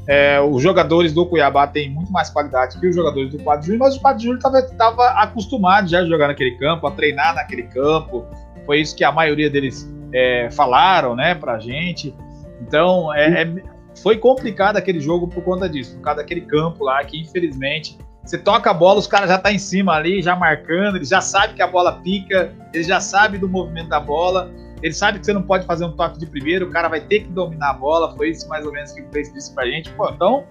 É, 0.07 0.41
os 0.41 0.63
jogadores 0.63 1.13
do 1.13 1.27
Cuiabá 1.27 1.67
têm 1.67 1.91
muito 1.91 2.11
mais 2.11 2.31
qualidade 2.31 2.79
que 2.81 2.87
os 2.87 2.97
jogadores 2.97 3.31
do 3.31 3.39
4 3.39 3.61
de 3.61 3.67
julho, 3.69 3.79
mas 3.79 3.97
o 3.97 4.01
4 4.01 4.19
de 4.19 4.25
julho 4.25 4.39
estava 4.39 5.09
acostumado 5.21 5.89
já 5.89 6.01
a 6.01 6.07
jogar 6.07 6.29
naquele 6.29 6.57
campo, 6.57 6.87
a 6.87 6.91
treinar 6.91 7.35
naquele 7.35 7.65
campo. 7.65 8.27
Foi 8.67 8.81
isso 8.81 8.97
que 8.97 9.05
a 9.05 9.13
maioria 9.13 9.51
deles 9.51 9.89
é, 10.13 10.51
falaram, 10.51 11.15
né, 11.15 11.35
pra 11.35 11.59
gente. 11.59 12.15
Então, 12.61 13.13
é, 13.15 13.43
é, 13.43 13.55
foi 14.03 14.17
complicado 14.17 14.77
aquele 14.77 15.01
jogo 15.01 15.29
por 15.29 15.43
conta 15.45 15.69
disso, 15.69 15.97
por 15.97 16.03
causa 16.03 16.23
daquele 16.23 16.43
campo 16.43 16.85
lá 16.85 17.03
que, 17.05 17.21
infelizmente, 17.21 17.99
você 18.25 18.39
toca 18.39 18.71
a 18.71 18.75
bola, 18.75 18.99
os 18.99 19.07
caras 19.07 19.29
já 19.29 19.39
tá 19.39 19.53
em 19.53 19.59
cima 19.59 19.95
ali, 19.95 20.23
já 20.23 20.37
marcando, 20.37 20.97
eles 20.97 21.09
já 21.09 21.21
sabem 21.21 21.57
que 21.57 21.63
a 21.63 21.67
bola 21.67 21.93
pica, 21.93 22.53
eles 22.73 22.87
já 22.87 23.01
sabem 23.01 23.41
do 23.41 23.49
movimento 23.49 23.89
da 23.89 23.99
bola, 23.99 24.51
ele 24.83 24.95
sabe 24.95 25.19
que 25.19 25.27
você 25.27 25.33
não 25.33 25.43
pode 25.43 25.67
fazer 25.67 25.85
um 25.85 25.93
toque 25.93 26.19
de 26.19 26.27
primeiro, 26.27 26.67
o 26.67 26.71
cara 26.71 26.89
vai 26.89 27.01
ter 27.01 27.21
que 27.21 27.29
dominar 27.29 27.71
a 27.71 27.75
bola, 27.75 28.15
foi 28.17 28.31
isso 28.31 28.49
mais 28.49 28.65
ou 28.65 28.73
menos 28.73 28.93
que 28.93 29.03
o 29.03 29.09
Cleiton 29.09 29.33
disse 29.35 29.55
pra 29.55 29.67
gente. 29.67 29.91
Pô, 29.93 30.09
então 30.11 30.45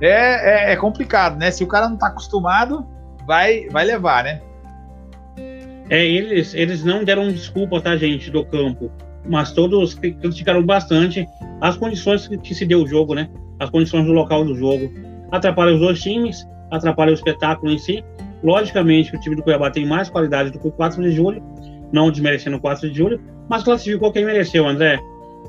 é, 0.00 0.70
é, 0.70 0.72
é, 0.72 0.76
complicado, 0.76 1.38
né? 1.38 1.50
Se 1.50 1.62
o 1.62 1.66
cara 1.66 1.88
não 1.88 1.96
tá 1.96 2.08
acostumado, 2.08 2.86
vai, 3.26 3.68
vai 3.68 3.84
levar, 3.84 4.24
né? 4.24 4.40
É, 5.88 6.04
eles, 6.04 6.54
eles 6.54 6.84
não 6.84 7.04
deram 7.04 7.28
desculpa, 7.28 7.80
tá, 7.80 7.96
gente, 7.96 8.30
do 8.30 8.44
campo, 8.44 8.90
mas 9.26 9.52
todos 9.52 9.94
criticaram 9.94 10.62
bastante 10.62 11.26
as 11.60 11.76
condições 11.76 12.26
que, 12.26 12.54
se 12.54 12.66
deu 12.66 12.82
o 12.82 12.86
jogo, 12.86 13.14
né? 13.14 13.28
As 13.60 13.70
condições 13.70 14.06
do 14.06 14.12
local 14.12 14.44
do 14.44 14.54
jogo. 14.56 14.90
Atrapalha 15.30 15.74
os 15.74 15.80
dois 15.80 16.00
times, 16.00 16.46
atrapalha 16.70 17.10
o 17.10 17.14
espetáculo 17.14 17.70
em 17.70 17.78
si. 17.78 18.04
Logicamente, 18.42 19.14
o 19.14 19.20
time 19.20 19.36
do 19.36 19.42
Cuiabá 19.42 19.70
tem 19.70 19.86
mais 19.86 20.10
qualidade 20.10 20.50
do 20.50 20.58
que 20.58 20.68
o 20.68 20.72
4 20.72 21.02
de 21.02 21.12
julho, 21.12 21.42
não 21.92 22.10
desmerecendo 22.10 22.56
o 22.56 22.60
4 22.60 22.90
de 22.90 22.96
julho, 22.96 23.20
mas 23.48 23.62
classificou 23.62 24.12
quem 24.12 24.24
mereceu, 24.24 24.66
André. 24.66 24.98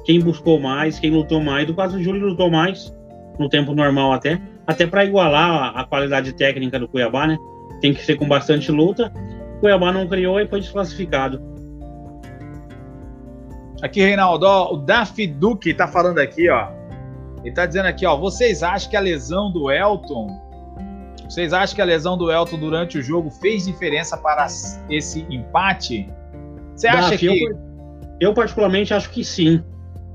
Quem 0.03 0.19
buscou 0.19 0.59
mais, 0.59 0.99
quem 0.99 1.11
lutou 1.11 1.41
mais. 1.41 1.65
Do 1.65 1.73
4 1.73 1.97
de 1.97 2.03
julho 2.03 2.27
lutou 2.27 2.49
mais, 2.49 2.93
no 3.39 3.49
tempo 3.49 3.73
normal 3.73 4.13
até, 4.13 4.39
até 4.67 4.85
para 4.85 5.05
igualar 5.05 5.75
a, 5.75 5.81
a, 5.81 5.85
qualidade 5.85 6.33
técnica 6.33 6.79
do 6.79 6.87
Cuiabá, 6.87 7.27
né? 7.27 7.37
Tem 7.81 7.93
que 7.93 8.03
ser 8.03 8.15
com 8.15 8.27
bastante 8.27 8.71
luta. 8.71 9.11
O 9.57 9.59
Cuiabá 9.61 9.91
não 9.91 10.07
criou 10.07 10.39
e 10.39 10.47
foi 10.47 10.59
desclassificado. 10.59 11.41
Aqui, 13.81 14.01
Reinaldo, 14.01 14.45
ó, 14.45 14.73
o 14.73 14.77
Daffy 14.77 15.27
Duque 15.27 15.73
tá 15.73 15.87
falando 15.87 16.19
aqui, 16.19 16.49
ó. 16.49 16.69
Ele 17.43 17.53
tá 17.53 17.65
dizendo 17.65 17.85
aqui, 17.85 18.05
ó. 18.05 18.17
Vocês 18.17 18.63
acham 18.63 18.89
que 18.89 18.97
a 18.97 18.99
lesão 18.99 19.51
do 19.51 19.71
Elton. 19.71 20.27
Vocês 21.29 21.53
acham 21.53 21.75
que 21.75 21.81
a 21.81 21.85
lesão 21.85 22.17
do 22.17 22.31
Elton 22.31 22.57
durante 22.57 22.97
o 22.97 23.01
jogo 23.01 23.29
fez 23.29 23.65
diferença 23.65 24.17
para 24.17 24.47
esse 24.89 25.25
empate? 25.29 26.09
Você 26.75 26.87
acha 26.87 27.17
que. 27.17 27.25
Eu, 27.27 27.74
eu, 28.19 28.33
particularmente, 28.33 28.93
acho 28.93 29.09
que 29.09 29.23
sim. 29.23 29.61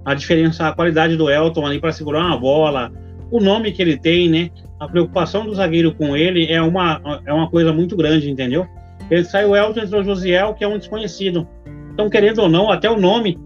A 0.05 0.15
diferença, 0.15 0.67
a 0.67 0.73
qualidade 0.73 1.17
do 1.17 1.31
Elton 1.31 1.67
ali 1.67 1.79
para 1.79 1.93
segurar 1.93 2.25
uma 2.25 2.39
bola, 2.39 2.91
o 3.31 3.41
nome 3.41 3.73
que 3.73 3.83
ele 3.83 3.99
tem, 3.99 4.29
né? 4.29 4.51
A 4.79 4.89
preocupação 4.89 5.45
do 5.45 5.55
zagueiro 5.55 5.95
com 5.95 6.17
ele 6.17 6.51
é 6.51 6.61
uma, 6.61 7.01
é 7.27 7.33
uma 7.33 7.51
coisa 7.51 7.73
muito 7.73 7.97
grande, 7.97 8.31
entendeu? 8.31 8.67
Ele 9.11 9.25
saiu 9.25 9.51
o 9.51 9.57
Elton, 9.57 9.81
entrou 9.81 10.01
o 10.01 10.05
Josiel, 10.05 10.55
que 10.55 10.65
é 10.65 10.69
um 10.69 10.79
desconhecido. 10.79 11.47
Então, 11.93 12.09
querendo 12.09 12.41
ou 12.41 12.49
não, 12.49 12.71
até 12.71 12.91
o 12.91 12.99
nome 12.99 13.39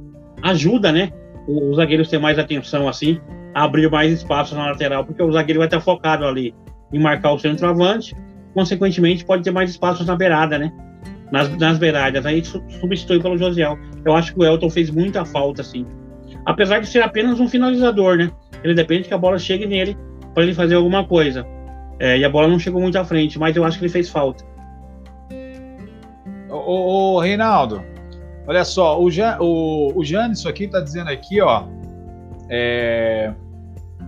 ajuda, 0.43 0.93
né? 0.93 1.11
Os 1.49 1.77
zagueiros 1.77 2.09
ter 2.09 2.19
mais 2.19 2.39
atenção 2.39 2.89
assim, 2.89 3.19
abrir 3.55 3.91
mais 3.91 4.13
espaço 4.13 4.55
na 4.55 4.67
lateral, 4.67 5.05
porque 5.05 5.23
o 5.23 5.33
zagueiro 5.33 5.61
vai 5.61 5.67
estar 5.67 5.81
focado 5.81 6.25
ali 6.25 6.55
em 6.93 6.99
marcar 6.99 7.33
o 7.33 7.39
centroavante, 7.39 8.15
consequentemente 8.53 9.25
pode 9.25 9.43
ter 9.43 9.51
mais 9.51 9.71
espaços 9.71 10.07
na 10.07 10.15
beirada, 10.15 10.59
né? 10.59 10.73
Nas, 11.35 11.49
nas 11.59 11.79
beiradas, 11.79 12.25
aí 12.25 12.45
substitui 12.45 13.21
pelo 13.21 13.37
Josiel. 13.37 13.77
Eu 14.05 14.15
acho 14.15 14.33
que 14.33 14.39
o 14.39 14.45
Elton 14.45 14.71
fez 14.71 14.89
muita 14.89 15.25
falta, 15.25 15.63
assim. 15.63 15.85
Apesar 16.47 16.79
de 16.79 16.87
ser 16.87 17.03
apenas 17.03 17.41
um 17.41 17.49
finalizador, 17.49 18.17
né? 18.17 18.31
Ele 18.63 18.73
depende 18.73 19.09
que 19.09 19.15
a 19.15 19.19
bola 19.19 19.37
chegue 19.37 19.67
nele 19.67 19.99
para 20.33 20.45
ele 20.45 20.55
fazer 20.55 20.77
alguma 20.77 21.05
coisa. 21.05 21.45
É, 21.99 22.17
e 22.17 22.25
a 22.25 22.31
bola 22.31 22.47
não 22.47 22.57
chegou 22.57 22.81
muito 22.81 22.97
à 22.97 23.05
frente, 23.05 23.37
mas 23.37 23.57
eu 23.57 23.65
acho 23.65 23.81
que 23.81 23.85
ele 23.85 23.93
fez 23.93 24.09
falta. 24.09 24.45
Ô, 26.49 27.17
ô, 27.17 27.19
Reinaldo, 27.19 27.83
olha 28.47 28.65
só, 28.65 29.03
o, 29.03 29.11
Jan, 29.11 29.37
o, 29.41 29.93
o 29.93 30.05
Janison 30.05 30.49
aqui 30.49 30.69
tá 30.69 30.79
dizendo 30.79 31.11
aqui, 31.11 31.41
ó. 31.41 31.65
É, 32.49 33.35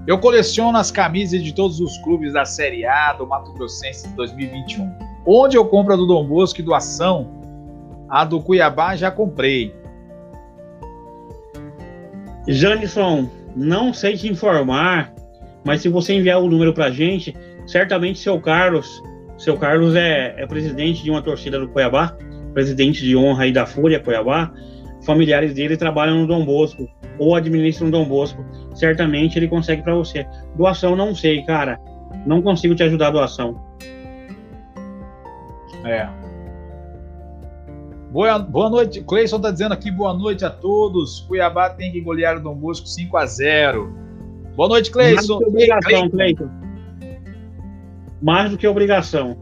eu 0.07 0.17
coleciono 0.21 0.79
as 0.79 0.93
camisas 0.93 1.43
de 1.43 1.53
todos 1.53 1.81
os 1.81 1.99
clubes 1.99 2.35
da 2.35 2.45
Série 2.45 2.87
A 2.87 3.15
do 3.15 3.27
Mato 3.27 3.53
Grossense 3.55 4.07
de 4.07 4.15
2021. 4.15 5.16
Onde 5.27 5.57
eu 5.57 5.65
compro 5.65 5.95
a 5.95 5.97
do 5.97 6.07
Dom 6.07 6.25
Bosco 6.25 6.61
e 6.61 6.63
do 6.63 6.73
Ação, 6.73 7.29
a 8.09 8.25
do 8.25 8.41
Cuiabá 8.41 8.95
já 8.95 9.11
comprei. 9.11 9.75
Janison, 12.47 13.29
não 13.57 13.93
sei 13.93 14.17
te 14.17 14.29
informar, 14.29 15.13
mas 15.65 15.81
se 15.81 15.89
você 15.89 16.15
enviar 16.15 16.41
o 16.41 16.49
número 16.49 16.73
pra 16.73 16.91
gente, 16.91 17.35
certamente 17.67 18.21
seu 18.21 18.41
Carlos, 18.41 19.03
seu 19.37 19.57
Carlos 19.57 19.97
é, 19.97 20.35
é 20.39 20.47
presidente 20.47 21.03
de 21.03 21.11
uma 21.11 21.21
torcida 21.21 21.59
do 21.59 21.69
Cuiabá, 21.69 22.17
presidente 22.55 23.03
de 23.03 23.17
honra 23.17 23.45
aí 23.45 23.53
da 23.53 23.67
Fúria 23.67 23.99
Cuiabá, 23.99 24.53
familiares 25.05 25.55
dele 25.55 25.77
trabalham 25.77 26.21
no 26.21 26.27
Dom 26.27 26.45
Bosco 26.45 26.89
ou 27.19 27.35
administram 27.35 27.87
no 27.87 27.93
Dom 27.93 28.05
Bosco, 28.05 28.45
certamente 28.75 29.37
ele 29.39 29.49
consegue 29.49 29.83
para 29.83 29.95
você. 29.95 30.25
Doação 30.57 30.95
não 30.95 31.15
sei, 31.17 31.43
cara, 31.43 31.81
não 32.25 32.41
consigo 32.41 32.77
te 32.77 32.85
ajudar 32.85 33.09
a 33.09 33.11
doação. 33.11 33.66
É. 35.87 36.09
Boa, 38.11 38.39
boa 38.39 38.71
noite, 38.71 39.03
Cleison 39.03 39.41
tá 39.41 39.51
dizendo 39.51 39.73
aqui 39.73 39.91
boa 39.91 40.13
noite 40.13 40.45
a 40.45 40.51
todos. 40.51 41.21
Cuiabá 41.21 41.71
tem 41.71 41.93
que 41.93 42.01
golear 42.01 42.39
o 42.39 42.41
Dom 42.41 42.55
Bosco 42.55 42.87
5 42.87 43.17
a 43.17 43.27
0. 43.27 43.95
Boa 44.57 44.69
noite, 44.69 44.91
Cleison. 44.91 45.15
Mais 45.15 45.27
do 45.27 45.39
que 45.39 45.47
obrigação, 45.47 46.11
Cleiton. 46.11 46.51
Mais 48.23 48.51
do 48.51 48.59
que 48.59 48.67
obrigação. 48.67 49.37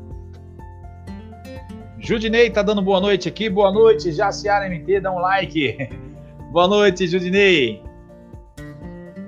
Judinei 1.98 2.50
tá 2.50 2.62
dando 2.62 2.82
boa 2.82 3.00
noite 3.00 3.28
aqui. 3.28 3.48
Boa 3.48 3.72
noite, 3.72 4.12
Jaciara 4.12 4.68
MT, 4.68 5.00
dá 5.00 5.12
um 5.12 5.20
like. 5.20 5.88
boa 6.52 6.68
noite, 6.68 7.06
Judinei. 7.06 7.82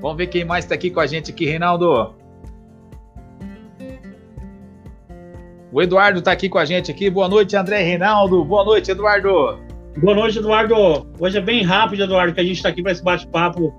Vamos 0.02 0.16
ver 0.18 0.26
quem 0.26 0.44
mais 0.44 0.66
tá 0.66 0.74
aqui 0.74 0.90
com 0.90 1.00
a 1.00 1.06
gente 1.06 1.30
aqui, 1.30 1.46
Reinaldo. 1.46 2.15
O 5.76 5.82
Eduardo 5.82 6.22
tá 6.22 6.32
aqui 6.32 6.48
com 6.48 6.56
a 6.56 6.64
gente 6.64 6.90
aqui. 6.90 7.10
Boa 7.10 7.28
noite, 7.28 7.54
André 7.54 7.82
Reinaldo. 7.82 8.42
Boa 8.46 8.64
noite, 8.64 8.90
Eduardo. 8.90 9.58
Boa 9.98 10.14
noite, 10.14 10.38
Eduardo. 10.38 10.74
Hoje 11.20 11.36
é 11.36 11.40
bem 11.42 11.62
rápido, 11.62 12.04
Eduardo, 12.04 12.32
que 12.32 12.40
a 12.40 12.44
gente 12.44 12.62
tá 12.62 12.70
aqui 12.70 12.82
para 12.82 12.92
esse 12.92 13.04
bate-papo 13.04 13.74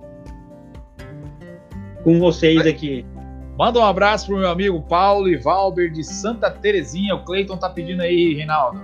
com 2.03 2.19
vocês 2.19 2.67
aqui. 2.67 3.03
Manda 3.57 3.79
um 3.79 3.83
abraço 3.83 4.27
pro 4.27 4.37
meu 4.37 4.47
amigo 4.47 4.79
Paulo 4.83 5.27
e 5.27 5.37
Valber 5.37 5.91
de 5.91 6.03
Santa 6.03 6.51
Terezinha. 6.51 7.15
O 7.15 7.25
Cleiton 7.25 7.57
tá 7.57 7.67
pedindo 7.67 8.03
aí, 8.03 8.35
Reinaldo. 8.35 8.79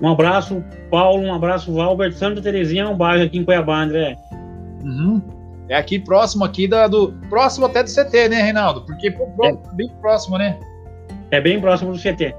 Um 0.00 0.08
abraço, 0.08 0.64
Paulo. 0.90 1.24
Um 1.24 1.34
abraço, 1.34 1.70
Valber. 1.74 2.14
Santa 2.14 2.40
Terezinha 2.40 2.84
é 2.84 2.88
um 2.88 2.96
bairro 2.96 3.24
aqui 3.24 3.36
em 3.36 3.44
Cuiabá, 3.44 3.82
André. 3.82 4.16
Uhum. 4.82 5.20
É 5.68 5.76
aqui 5.76 5.98
próximo 5.98 6.46
aqui 6.46 6.66
da, 6.66 6.88
do. 6.88 7.12
Próximo 7.28 7.66
até 7.66 7.82
do 7.82 7.90
CT, 7.90 8.30
né, 8.30 8.40
Reinaldo? 8.40 8.86
Porque 8.86 9.08
é. 9.08 9.74
bem 9.74 9.90
próximo, 10.00 10.38
né? 10.38 10.58
É 11.30 11.40
bem 11.40 11.60
próximo 11.60 11.92
do 11.92 11.98
CT. 11.98 12.34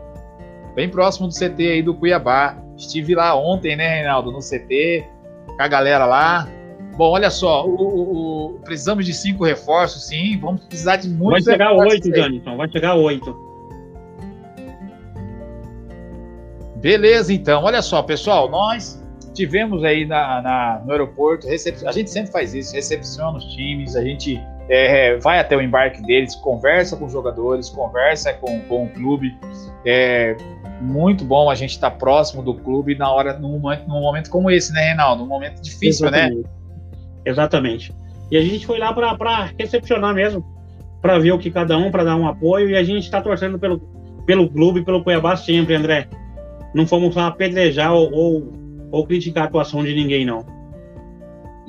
Bem 0.76 0.90
próximo 0.90 1.28
do 1.28 1.34
CT 1.34 1.62
aí 1.62 1.82
do 1.82 1.94
Cuiabá. 1.94 2.58
Estive 2.78 3.14
lá 3.16 3.36
ontem, 3.36 3.76
né, 3.76 3.96
Reinaldo? 3.96 4.32
No 4.32 4.40
CT, 4.40 5.06
com 5.46 5.62
a 5.62 5.68
galera 5.68 6.06
lá. 6.06 6.48
Bom, 6.96 7.12
olha 7.12 7.30
só, 7.30 7.66
o, 7.66 7.76
o, 7.76 8.56
o, 8.56 8.60
precisamos 8.60 9.06
de 9.06 9.14
cinco 9.14 9.44
reforços, 9.44 10.08
sim. 10.08 10.38
Vamos 10.38 10.64
precisar 10.66 10.98
de 10.98 11.10
muitos. 11.10 11.46
Vai 11.46 11.54
chegar 11.54 11.74
oito, 11.74 12.16
Janison. 12.16 12.58
Vai 12.58 12.70
chegar 12.70 12.96
oito. 12.96 13.50
Beleza, 16.78 17.34
então. 17.34 17.64
Olha 17.64 17.82
só, 17.82 18.02
pessoal, 18.02 18.50
nós 18.50 19.04
tivemos 19.34 19.84
aí 19.84 20.06
na, 20.06 20.42
na 20.42 20.82
no 20.86 20.92
aeroporto, 20.92 21.48
recep... 21.48 21.86
a 21.86 21.92
gente 21.92 22.10
sempre 22.10 22.32
faz 22.32 22.54
isso, 22.54 22.74
recepciona 22.74 23.38
os 23.38 23.46
times, 23.46 23.96
a 23.96 24.04
gente 24.04 24.42
é, 24.70 25.18
vai 25.18 25.40
até 25.40 25.58
o 25.58 25.62
embarque 25.62 26.02
deles, 26.04 26.36
conversa 26.36 26.96
com 26.96 27.06
os 27.06 27.12
jogadores, 27.12 27.70
conversa 27.70 28.32
com, 28.34 28.62
com 28.62 28.86
o 28.86 28.90
clube. 28.90 29.36
É 29.84 30.38
muito 30.80 31.26
bom 31.26 31.50
a 31.50 31.56
gente 31.56 31.72
estar 31.72 31.90
tá 31.90 31.98
próximo 31.98 32.44
do 32.44 32.54
clube 32.54 32.96
na 32.96 33.12
hora, 33.12 33.38
num 33.38 33.58
momento, 33.60 33.88
num 33.88 34.00
momento 34.00 34.30
como 34.30 34.50
esse, 34.52 34.72
né, 34.72 34.82
Reinaldo? 34.82 35.24
Num 35.24 35.30
momento 35.30 35.60
difícil, 35.62 36.10
né? 36.12 36.28
Exatamente. 36.28 36.44
né? 36.44 36.50
Exatamente. 37.26 37.96
E 38.32 38.38
a 38.38 38.42
gente 38.42 38.66
foi 38.66 38.78
lá 38.78 38.94
para 38.94 39.50
recepcionar 39.58 40.14
mesmo, 40.14 40.46
para 41.02 41.18
ver 41.18 41.32
o 41.32 41.40
que 41.40 41.50
cada 41.50 41.76
um, 41.76 41.90
para 41.90 42.04
dar 42.04 42.16
um 42.16 42.28
apoio, 42.28 42.70
e 42.70 42.76
a 42.76 42.84
gente 42.84 43.04
está 43.04 43.20
torcendo 43.20 43.58
pelo, 43.58 43.80
pelo 44.28 44.48
clube, 44.48 44.86
pelo 44.86 45.04
Cuiabá 45.04 45.36
sempre, 45.36 45.74
André. 45.74 46.08
Não 46.76 46.86
fomos 46.86 47.16
lá 47.16 47.28
apedrejar 47.28 47.92
ou, 47.92 48.14
ou, 48.14 48.54
ou 48.92 49.08
criticar 49.08 49.46
a 49.46 49.48
atuação 49.48 49.84
de 49.84 49.96
ninguém, 49.96 50.26
não. 50.26 50.46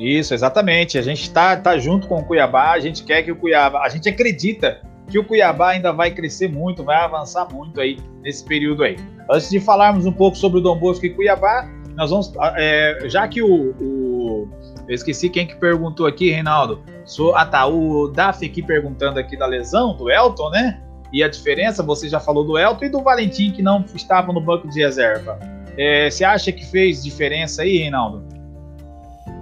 Isso, 0.00 0.32
exatamente. 0.32 0.96
A 0.96 1.02
gente 1.02 1.20
está 1.22 1.54
tá 1.58 1.76
junto 1.76 2.08
com 2.08 2.16
o 2.16 2.24
Cuiabá, 2.24 2.72
a 2.72 2.80
gente 2.80 3.04
quer 3.04 3.22
que 3.22 3.30
o 3.30 3.36
Cuiabá, 3.36 3.82
a 3.84 3.88
gente 3.90 4.08
acredita 4.08 4.80
que 5.06 5.18
o 5.18 5.24
Cuiabá 5.24 5.70
ainda 5.70 5.92
vai 5.92 6.10
crescer 6.10 6.48
muito, 6.48 6.82
vai 6.82 6.96
avançar 6.96 7.46
muito 7.52 7.78
aí 7.78 7.98
nesse 8.22 8.42
período 8.42 8.82
aí. 8.82 8.96
Antes 9.30 9.50
de 9.50 9.60
falarmos 9.60 10.06
um 10.06 10.12
pouco 10.12 10.38
sobre 10.38 10.58
o 10.58 10.62
Dom 10.62 10.78
Bosco 10.78 11.04
e 11.04 11.10
Cuiabá, 11.10 11.68
nós 11.96 12.10
vamos, 12.10 12.32
é, 12.56 13.00
já 13.04 13.28
que 13.28 13.42
o, 13.42 13.74
o 13.78 14.48
eu 14.88 14.94
esqueci 14.94 15.28
quem 15.28 15.46
que 15.46 15.54
perguntou 15.56 16.06
aqui, 16.06 16.30
Reinaldo. 16.30 16.82
Sou, 17.04 17.36
ah 17.36 17.44
tá, 17.44 17.66
o 17.66 18.08
Daf 18.08 18.44
aqui 18.44 18.62
perguntando 18.62 19.20
aqui 19.20 19.36
da 19.36 19.46
lesão 19.46 19.94
do 19.94 20.10
Elton, 20.10 20.48
né? 20.50 20.80
E 21.12 21.22
a 21.22 21.28
diferença, 21.28 21.82
você 21.82 22.08
já 22.08 22.18
falou 22.18 22.44
do 22.44 22.58
Elton 22.58 22.86
e 22.86 22.88
do 22.88 23.02
Valentim 23.02 23.50
que 23.50 23.62
não 23.62 23.84
estava 23.94 24.32
no 24.32 24.40
banco 24.40 24.66
de 24.68 24.80
reserva. 24.80 25.38
É, 25.76 26.08
você 26.08 26.24
acha 26.24 26.50
que 26.50 26.64
fez 26.64 27.02
diferença 27.02 27.62
aí, 27.62 27.78
Reinaldo? 27.78 28.29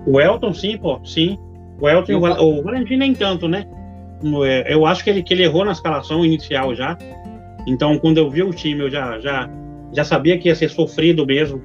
O 0.08 0.18
Elton, 0.18 0.54
sim, 0.54 0.78
pô, 0.78 0.98
sim. 1.04 1.36
O 1.78 1.86
Elton 1.86 2.12
e 2.12 2.14
o, 2.14 2.20
o, 2.20 2.58
o 2.60 2.62
Valentim 2.62 2.96
nem 2.96 3.14
tanto, 3.14 3.46
né? 3.46 3.66
É, 4.46 4.72
eu 4.72 4.86
acho 4.86 5.04
que 5.04 5.10
ele, 5.10 5.22
que 5.22 5.34
ele 5.34 5.44
errou 5.44 5.66
na 5.66 5.72
escalação 5.72 6.24
inicial 6.24 6.74
já. 6.74 6.96
Então, 7.66 7.98
quando 7.98 8.16
eu 8.16 8.30
vi 8.30 8.42
o 8.42 8.50
time, 8.50 8.80
eu 8.80 8.90
já, 8.90 9.18
já, 9.20 9.50
já 9.92 10.04
sabia 10.04 10.38
que 10.38 10.48
ia 10.48 10.54
ser 10.54 10.70
sofrido 10.70 11.26
mesmo 11.26 11.62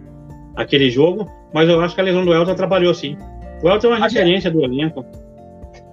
aquele 0.58 0.90
jogo. 0.90 1.26
Mas 1.54 1.70
eu 1.70 1.80
acho 1.80 1.96
que 1.96 2.02
a 2.02 2.04
lesão 2.04 2.26
do 2.26 2.34
Elton 2.34 2.52
atrapalhou, 2.52 2.94
sim. 2.94 3.18
O 3.64 3.70
Elton 3.70 3.88
é 3.88 3.90
uma 3.92 4.06
referência 4.06 4.52
do 4.52 4.62
elenco. 4.62 5.06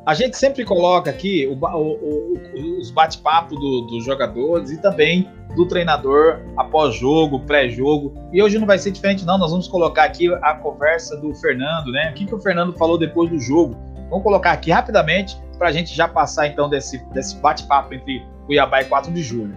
A 0.07 0.15
gente 0.15 0.37
sempre 0.37 0.65
coloca 0.65 1.11
aqui 1.11 1.47
o, 1.47 1.53
o, 1.53 1.93
o, 1.93 2.79
os 2.79 2.91
bate-papo 2.91 3.55
do, 3.55 3.83
dos 3.83 4.05
jogadores 4.05 4.71
e 4.71 4.81
também 4.81 5.29
do 5.55 5.67
treinador 5.67 6.41
após 6.57 6.95
jogo, 6.95 7.41
pré-jogo. 7.41 8.15
E 8.33 8.43
hoje 8.43 8.59
não 8.59 8.67
vai 8.67 8.79
ser 8.79 8.93
diferente, 8.93 9.27
não. 9.27 9.37
Nós 9.37 9.51
vamos 9.51 9.69
colocar 9.69 10.05
aqui 10.05 10.33
a 10.43 10.55
conversa 10.55 11.17
do 11.19 11.35
Fernando, 11.35 11.93
né? 11.93 12.11
O 12.11 12.15
que, 12.15 12.25
que 12.25 12.35
o 12.35 12.41
Fernando 12.41 12.73
falou 12.79 12.97
depois 12.97 13.29
do 13.29 13.39
jogo. 13.39 13.77
Vamos 14.09 14.25
colocar 14.25 14.53
aqui 14.53 14.71
rapidamente 14.71 15.37
para 15.59 15.69
a 15.69 15.73
gente 15.73 15.95
já 15.95 16.09
passar 16.09 16.47
então 16.47 16.69
desse, 16.69 16.99
desse 17.13 17.37
bate-papo 17.37 17.93
entre 17.93 18.25
Cuiabá 18.47 18.81
e 18.81 18.87
4 18.87 19.13
de 19.13 19.23
julho. 19.23 19.55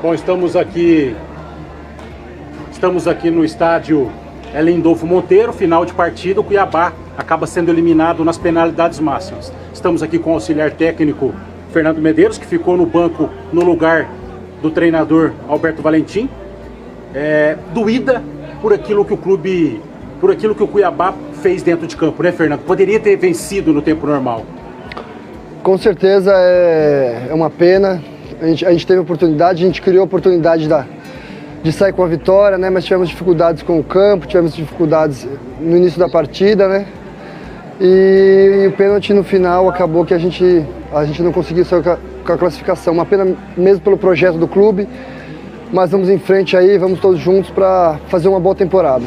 Bom, 0.00 0.14
estamos 0.14 0.56
aqui. 0.56 1.14
Estamos 2.72 3.06
aqui 3.06 3.30
no 3.30 3.44
estádio 3.44 4.10
Elendolfo 4.54 5.06
Monteiro, 5.06 5.52
final 5.52 5.84
de 5.84 5.92
partida. 5.92 6.40
O 6.40 6.44
Cuiabá 6.44 6.92
acaba 7.18 7.48
sendo 7.48 7.68
eliminado 7.68 8.24
nas 8.24 8.38
penalidades 8.38 9.00
máximas. 9.00 9.52
Estamos 9.74 10.04
aqui 10.04 10.20
com 10.20 10.30
o 10.30 10.34
auxiliar 10.34 10.70
técnico 10.70 11.34
Fernando 11.72 12.00
Medeiros, 12.00 12.38
que 12.38 12.46
ficou 12.46 12.76
no 12.76 12.86
banco 12.86 13.28
no 13.52 13.64
lugar 13.64 14.08
do 14.62 14.70
treinador 14.70 15.32
Alberto 15.48 15.82
Valentim. 15.82 16.30
É, 17.12 17.56
doída 17.74 18.22
por 18.62 18.72
aquilo 18.72 19.04
que 19.04 19.12
o 19.12 19.16
clube, 19.16 19.80
por 20.20 20.30
aquilo 20.30 20.54
que 20.54 20.62
o 20.62 20.68
Cuiabá 20.68 21.12
fez 21.42 21.60
dentro 21.62 21.88
de 21.88 21.96
campo, 21.96 22.22
né, 22.22 22.30
Fernando? 22.30 22.60
Poderia 22.60 23.00
ter 23.00 23.16
vencido 23.16 23.72
no 23.72 23.82
tempo 23.82 24.06
normal. 24.06 24.46
Com 25.60 25.76
certeza 25.76 26.32
é, 26.32 27.26
é 27.30 27.34
uma 27.34 27.50
pena. 27.50 28.00
A 28.40 28.46
gente, 28.46 28.64
a 28.64 28.70
gente 28.70 28.86
teve 28.86 29.00
oportunidade, 29.00 29.64
a 29.64 29.66
gente 29.66 29.82
criou 29.82 30.02
a 30.02 30.04
oportunidade 30.04 30.68
da, 30.68 30.86
de 31.64 31.72
sair 31.72 31.92
com 31.92 32.04
a 32.04 32.06
vitória, 32.06 32.56
né? 32.56 32.70
Mas 32.70 32.84
tivemos 32.84 33.08
dificuldades 33.08 33.64
com 33.64 33.80
o 33.80 33.82
campo, 33.82 34.26
tivemos 34.28 34.54
dificuldades 34.54 35.26
no 35.60 35.76
início 35.76 35.98
da 35.98 36.08
partida, 36.08 36.68
né? 36.68 36.86
E, 37.80 38.62
e 38.64 38.66
o 38.66 38.72
pênalti 38.72 39.12
no 39.12 39.22
final 39.22 39.68
acabou 39.68 40.04
que 40.04 40.12
a 40.12 40.18
gente, 40.18 40.64
a 40.92 41.04
gente 41.04 41.22
não 41.22 41.32
conseguiu 41.32 41.64
sair 41.64 41.82
com 41.82 41.90
a, 41.90 41.98
com 42.26 42.32
a 42.32 42.38
classificação. 42.38 42.92
Uma 42.92 43.06
pena 43.06 43.36
mesmo 43.56 43.80
pelo 43.80 43.96
projeto 43.96 44.36
do 44.36 44.48
clube, 44.48 44.88
mas 45.72 45.90
vamos 45.90 46.08
em 46.08 46.18
frente 46.18 46.56
aí, 46.56 46.76
vamos 46.78 47.00
todos 47.00 47.20
juntos 47.20 47.50
para 47.50 47.98
fazer 48.08 48.28
uma 48.28 48.40
boa 48.40 48.54
temporada. 48.54 49.04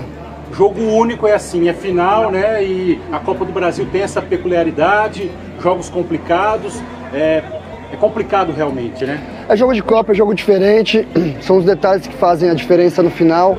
Jogo 0.53 0.81
único 0.81 1.27
é 1.27 1.33
assim, 1.33 1.69
é 1.69 1.73
final, 1.73 2.29
né? 2.29 2.63
E 2.63 2.99
a 3.11 3.19
Copa 3.19 3.45
do 3.45 3.53
Brasil 3.53 3.87
tem 3.91 4.01
essa 4.01 4.21
peculiaridade, 4.21 5.31
jogos 5.61 5.89
complicados. 5.89 6.81
É, 7.13 7.43
é 7.91 7.95
complicado 7.97 8.53
realmente, 8.53 9.05
né? 9.05 9.19
É 9.49 9.55
jogo 9.55 9.73
de 9.73 9.81
Copa, 9.81 10.11
é 10.11 10.15
jogo 10.15 10.33
diferente, 10.33 11.07
são 11.41 11.57
os 11.57 11.65
detalhes 11.65 12.07
que 12.07 12.15
fazem 12.15 12.49
a 12.49 12.53
diferença 12.53 13.03
no 13.03 13.09
final. 13.09 13.57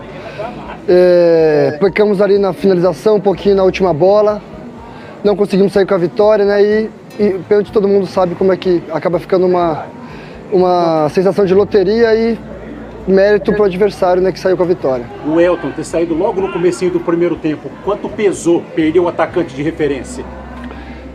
É, 0.88 1.76
pecamos 1.80 2.20
ali 2.20 2.38
na 2.38 2.52
finalização, 2.52 3.16
um 3.16 3.20
pouquinho 3.20 3.56
na 3.56 3.62
última 3.62 3.92
bola, 3.92 4.42
não 5.24 5.36
conseguimos 5.36 5.72
sair 5.72 5.86
com 5.86 5.94
a 5.94 5.98
vitória, 5.98 6.44
né? 6.44 6.62
E, 6.62 6.90
e 7.18 7.38
pelo 7.48 7.62
que 7.62 7.72
todo 7.72 7.86
mundo 7.86 8.06
sabe 8.06 8.34
como 8.34 8.52
é 8.52 8.56
que 8.56 8.82
acaba 8.90 9.18
ficando 9.18 9.46
uma, 9.46 9.86
uma 10.52 11.08
sensação 11.10 11.44
de 11.44 11.54
loteria 11.54 12.14
e 12.14 12.38
mérito 13.06 13.52
para 13.52 13.62
o 13.62 13.64
adversário 13.64 14.22
né, 14.22 14.30
que 14.30 14.38
saiu 14.38 14.56
com 14.56 14.62
a 14.62 14.66
vitória. 14.66 15.04
O 15.26 15.40
Elton 15.40 15.70
ter 15.72 15.84
saído 15.84 16.14
logo 16.14 16.40
no 16.40 16.52
começo 16.52 16.88
do 16.90 17.00
primeiro 17.00 17.36
tempo, 17.36 17.68
quanto 17.84 18.08
pesou 18.08 18.62
perder 18.74 19.00
o 19.00 19.08
atacante 19.08 19.54
de 19.54 19.62
referência? 19.62 20.24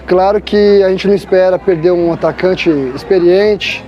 Claro 0.06 0.42
que 0.42 0.84
a 0.84 0.90
gente 0.90 1.08
não 1.08 1.14
espera 1.14 1.60
perder 1.60 1.92
um 1.92 2.12
atacante 2.14 2.70
experiente, 2.96 3.84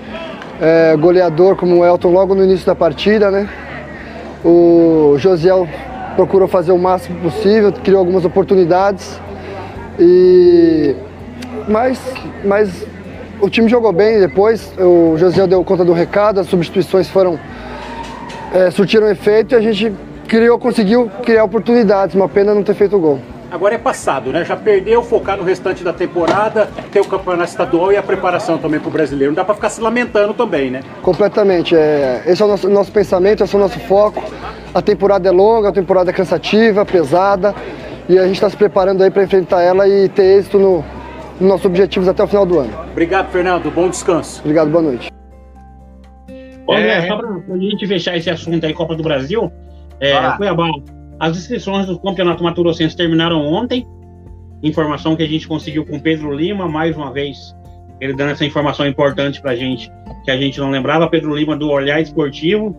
é, 0.61 0.95
goleador 0.97 1.55
como 1.55 1.77
o 1.77 1.85
Elton 1.85 2.09
logo 2.09 2.35
no 2.35 2.43
início 2.43 2.65
da 2.65 2.75
partida, 2.75 3.31
né? 3.31 3.49
O 4.43 5.15
Josiel 5.17 5.67
procurou 6.15 6.47
fazer 6.47 6.71
o 6.71 6.77
máximo 6.77 7.19
possível, 7.21 7.71
criou 7.71 7.99
algumas 7.99 8.25
oportunidades. 8.25 9.19
E 9.99 10.95
mas, 11.67 11.99
mas 12.43 12.85
o 13.39 13.49
time 13.49 13.69
jogou 13.69 13.91
bem 13.91 14.19
depois, 14.19 14.73
o 14.77 15.17
Josiel 15.17 15.47
deu 15.47 15.63
conta 15.63 15.85
do 15.85 15.93
recado, 15.93 16.39
as 16.39 16.47
substituições 16.47 17.07
foram 17.07 17.39
é, 18.53 18.71
surtiram 18.71 19.09
efeito 19.09 19.53
e 19.53 19.57
a 19.57 19.61
gente 19.61 19.93
criou, 20.27 20.57
conseguiu 20.57 21.09
criar 21.23 21.43
oportunidades, 21.43 22.15
uma 22.15 22.27
pena 22.27 22.53
não 22.53 22.63
ter 22.63 22.73
feito 22.73 22.95
o 22.95 22.99
gol. 22.99 23.19
Agora 23.51 23.73
é 23.73 23.77
passado, 23.79 24.31
né? 24.31 24.45
Já 24.45 24.55
perdeu, 24.55 25.01
focar 25.01 25.35
no 25.35 25.43
restante 25.43 25.83
da 25.83 25.91
temporada, 25.91 26.69
ter 26.91 26.99
o 26.99 27.05
campeonato 27.05 27.49
estadual 27.49 27.91
e 27.91 27.97
a 27.97 28.03
preparação 28.03 28.59
também 28.59 28.79
para 28.79 28.89
o 28.89 28.91
brasileiro. 28.91 29.31
Não 29.31 29.35
dá 29.35 29.43
para 29.43 29.55
ficar 29.55 29.69
se 29.69 29.81
lamentando 29.81 30.35
também, 30.35 30.69
né? 30.69 30.81
Completamente. 31.01 31.75
É, 31.75 32.21
esse 32.27 32.43
é 32.43 32.45
o 32.45 32.47
nosso, 32.47 32.69
nosso 32.69 32.91
pensamento, 32.91 33.43
esse 33.43 33.55
é 33.55 33.57
o 33.57 33.61
nosso 33.61 33.79
foco. 33.79 34.23
A 34.71 34.83
temporada 34.83 35.27
é 35.27 35.31
longa, 35.31 35.69
a 35.69 35.71
temporada 35.71 36.11
é 36.11 36.13
cansativa, 36.13 36.85
pesada. 36.85 37.55
E 38.09 38.17
a 38.17 38.25
gente 38.25 38.33
está 38.33 38.49
se 38.49 38.57
preparando 38.57 39.03
aí 39.03 39.11
para 39.11 39.23
enfrentar 39.23 39.61
ela 39.61 39.87
e 39.87 40.09
ter 40.09 40.39
êxito 40.39 40.57
no, 40.57 40.83
nos 41.39 41.47
nossos 41.47 41.65
objetivos 41.67 42.09
até 42.09 42.23
o 42.23 42.27
final 42.27 42.43
do 42.43 42.57
ano. 42.57 42.73
Obrigado, 42.91 43.29
Fernando. 43.29 43.69
Bom 43.69 43.87
descanso. 43.87 44.39
Obrigado, 44.39 44.71
boa 44.71 44.81
noite. 44.81 45.11
André, 46.67 47.05
é. 47.05 47.07
só 47.07 47.17
para 47.17 47.53
a 47.53 47.57
gente 47.57 47.85
fechar 47.85 48.17
esse 48.17 48.27
assunto 48.27 48.65
aí, 48.65 48.73
Copa 48.73 48.95
do 48.95 49.03
Brasil, 49.03 49.51
é, 49.99 50.19
Cuiabá, 50.37 50.71
as 51.19 51.37
inscrições 51.37 51.85
do 51.85 51.99
Campeonato 51.99 52.43
Mato 52.43 52.63
Grossense 52.63 52.97
terminaram 52.97 53.45
ontem. 53.45 53.85
Informação 54.63 55.15
que 55.15 55.21
a 55.21 55.27
gente 55.27 55.47
conseguiu 55.47 55.85
com 55.85 55.99
Pedro 55.99 56.33
Lima, 56.33 56.67
mais 56.67 56.97
uma 56.97 57.13
vez, 57.13 57.55
ele 58.01 58.13
dando 58.13 58.31
essa 58.31 58.43
informação 58.43 58.87
importante 58.87 59.39
para 59.39 59.51
a 59.51 59.55
gente, 59.55 59.87
que 60.25 60.31
a 60.31 60.37
gente 60.37 60.59
não 60.59 60.71
lembrava. 60.71 61.07
Pedro 61.07 61.35
Lima, 61.35 61.55
do 61.55 61.69
Olhar 61.69 62.01
Esportivo. 62.01 62.75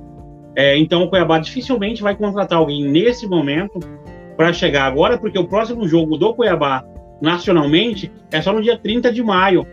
É, 0.57 0.77
então, 0.77 1.05
o 1.05 1.09
Cuiabá 1.09 1.39
dificilmente 1.39 2.03
vai 2.03 2.17
contratar 2.17 2.59
alguém 2.59 2.85
nesse 2.85 3.29
momento 3.29 3.79
para 4.41 4.55
chegar 4.55 4.87
agora, 4.87 5.19
porque 5.19 5.39
o 5.39 5.47
próximo 5.47 5.87
jogo 5.87 6.17
do 6.17 6.33
Cuiabá 6.33 6.83
nacionalmente 7.21 8.11
é 8.33 8.41
só 8.41 8.55
no 8.55 8.63
dia 8.63 8.79
30 8.79 9.13
de 9.13 9.23
maio, 9.23 9.67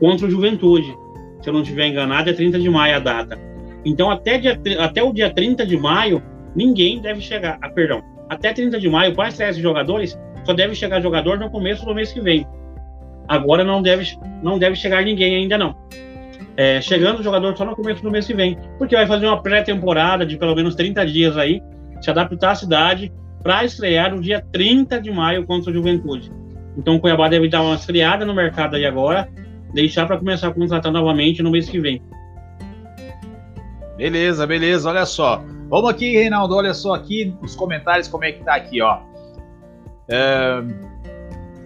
contra 0.00 0.26
o 0.26 0.30
Juventude. 0.30 0.96
Se 1.42 1.50
eu 1.50 1.52
não 1.52 1.60
estiver 1.60 1.88
enganado, 1.88 2.30
é 2.30 2.32
30 2.32 2.58
de 2.58 2.70
maio 2.70 2.96
a 2.96 3.00
data. 3.00 3.38
Então, 3.84 4.10
até, 4.10 4.38
dia, 4.38 4.58
até 4.80 5.02
o 5.02 5.12
dia 5.12 5.28
30 5.28 5.66
de 5.66 5.76
maio, 5.76 6.22
ninguém 6.56 7.02
deve 7.02 7.20
chegar. 7.20 7.58
Ah, 7.60 7.68
perdão. 7.68 8.02
Até 8.26 8.54
30 8.54 8.80
de 8.80 8.88
maio, 8.88 9.14
para 9.14 9.28
estrear 9.28 9.50
esses 9.50 9.62
jogadores, 9.62 10.18
só 10.44 10.54
deve 10.54 10.74
chegar 10.74 11.02
jogador 11.02 11.38
no 11.38 11.50
começo 11.50 11.84
do 11.84 11.94
mês 11.94 12.10
que 12.10 12.22
vem. 12.22 12.46
Agora 13.28 13.62
não 13.62 13.82
deve, 13.82 14.16
não 14.42 14.58
deve 14.58 14.74
chegar 14.74 15.04
ninguém 15.04 15.36
ainda 15.36 15.58
não. 15.58 15.76
É, 16.56 16.80
chegando 16.80 17.20
o 17.20 17.22
jogador 17.22 17.54
só 17.58 17.66
no 17.66 17.76
começo 17.76 18.02
do 18.02 18.10
mês 18.10 18.26
que 18.26 18.32
vem, 18.32 18.56
porque 18.78 18.96
vai 18.96 19.06
fazer 19.06 19.26
uma 19.26 19.42
pré-temporada 19.42 20.24
de 20.24 20.38
pelo 20.38 20.54
menos 20.54 20.74
30 20.74 21.04
dias 21.04 21.36
aí, 21.36 21.60
se 22.00 22.08
adaptar 22.08 22.52
à 22.52 22.54
cidade 22.54 23.12
para 23.44 23.62
estrear 23.62 24.12
no 24.12 24.22
dia 24.22 24.42
30 24.52 25.02
de 25.02 25.12
maio 25.12 25.44
contra 25.46 25.70
o 25.70 25.74
Juventude. 25.74 26.32
Então 26.78 26.96
o 26.96 27.00
Cuiabá 27.00 27.28
deve 27.28 27.46
dar 27.48 27.60
uma 27.60 27.74
estreada 27.74 28.24
no 28.24 28.34
mercado 28.34 28.74
aí 28.74 28.86
agora, 28.86 29.28
deixar 29.74 30.06
para 30.06 30.16
começar 30.16 30.48
a 30.48 30.50
contratar 30.50 30.90
novamente 30.90 31.42
no 31.42 31.50
mês 31.50 31.68
que 31.68 31.78
vem. 31.78 32.02
Beleza, 33.98 34.46
beleza, 34.46 34.88
olha 34.88 35.04
só. 35.04 35.44
Vamos 35.68 35.90
aqui, 35.90 36.14
Reinaldo, 36.14 36.56
olha 36.56 36.72
só 36.72 36.94
aqui 36.94 37.36
os 37.42 37.54
comentários 37.54 38.08
como 38.08 38.24
é 38.24 38.32
que 38.32 38.42
tá 38.42 38.54
aqui, 38.54 38.80
ó. 38.80 38.98
É... 40.08 40.62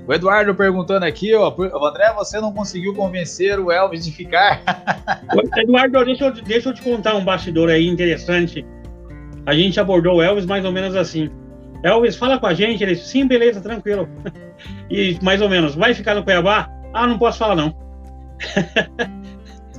O 0.07 0.13
Eduardo 0.13 0.55
perguntando 0.55 1.05
aqui, 1.05 1.35
ó, 1.35 1.55
André, 1.87 2.13
você 2.15 2.41
não 2.41 2.53
conseguiu 2.53 2.95
convencer 2.95 3.61
o 3.61 3.71
Elvis 3.71 4.05
de 4.05 4.11
ficar? 4.11 4.63
Eduardo, 5.57 6.05
deixa 6.05 6.25
eu, 6.25 6.33
deixa 6.33 6.71
eu 6.71 6.75
te 6.75 6.83
contar 6.83 7.15
um 7.15 7.25
bastidor 7.25 7.69
aí 7.69 7.87
interessante. 7.87 8.67
A 9.47 9.55
gente 9.55 9.79
abordou 9.79 10.17
o 10.17 10.23
Elvis 10.23 10.45
mais 10.45 10.65
ou 10.65 10.73
menos 10.73 10.97
assim. 10.97 11.31
Elvis, 11.83 12.17
fala 12.17 12.39
com 12.39 12.47
a 12.47 12.55
gente. 12.55 12.83
Ele 12.83 12.97
sim, 12.97 13.27
beleza, 13.27 13.61
tranquilo. 13.61 14.09
E 14.91 15.17
mais 15.23 15.41
ou 15.41 15.49
menos, 15.49 15.77
vai 15.77 15.95
ficar 15.95 16.17
no 16.17 16.25
Cuiabá? 16.25 16.69
Ah, 16.93 17.07
não 17.07 17.17
posso 17.17 17.39
falar 17.39 17.55
não. 17.55 17.77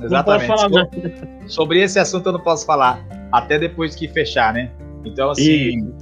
Não 0.00 0.24
posso 0.24 0.46
falar 0.46 0.68
nada. 0.70 0.90
Sobre 1.46 1.82
esse 1.82 1.98
assunto 1.98 2.26
eu 2.26 2.32
não 2.32 2.40
posso 2.40 2.64
falar. 2.64 3.04
Até 3.30 3.58
depois 3.58 3.94
que 3.94 4.08
fechar, 4.08 4.54
né? 4.54 4.70
Então, 5.04 5.30
assim. 5.30 5.42
E... 5.42 5.94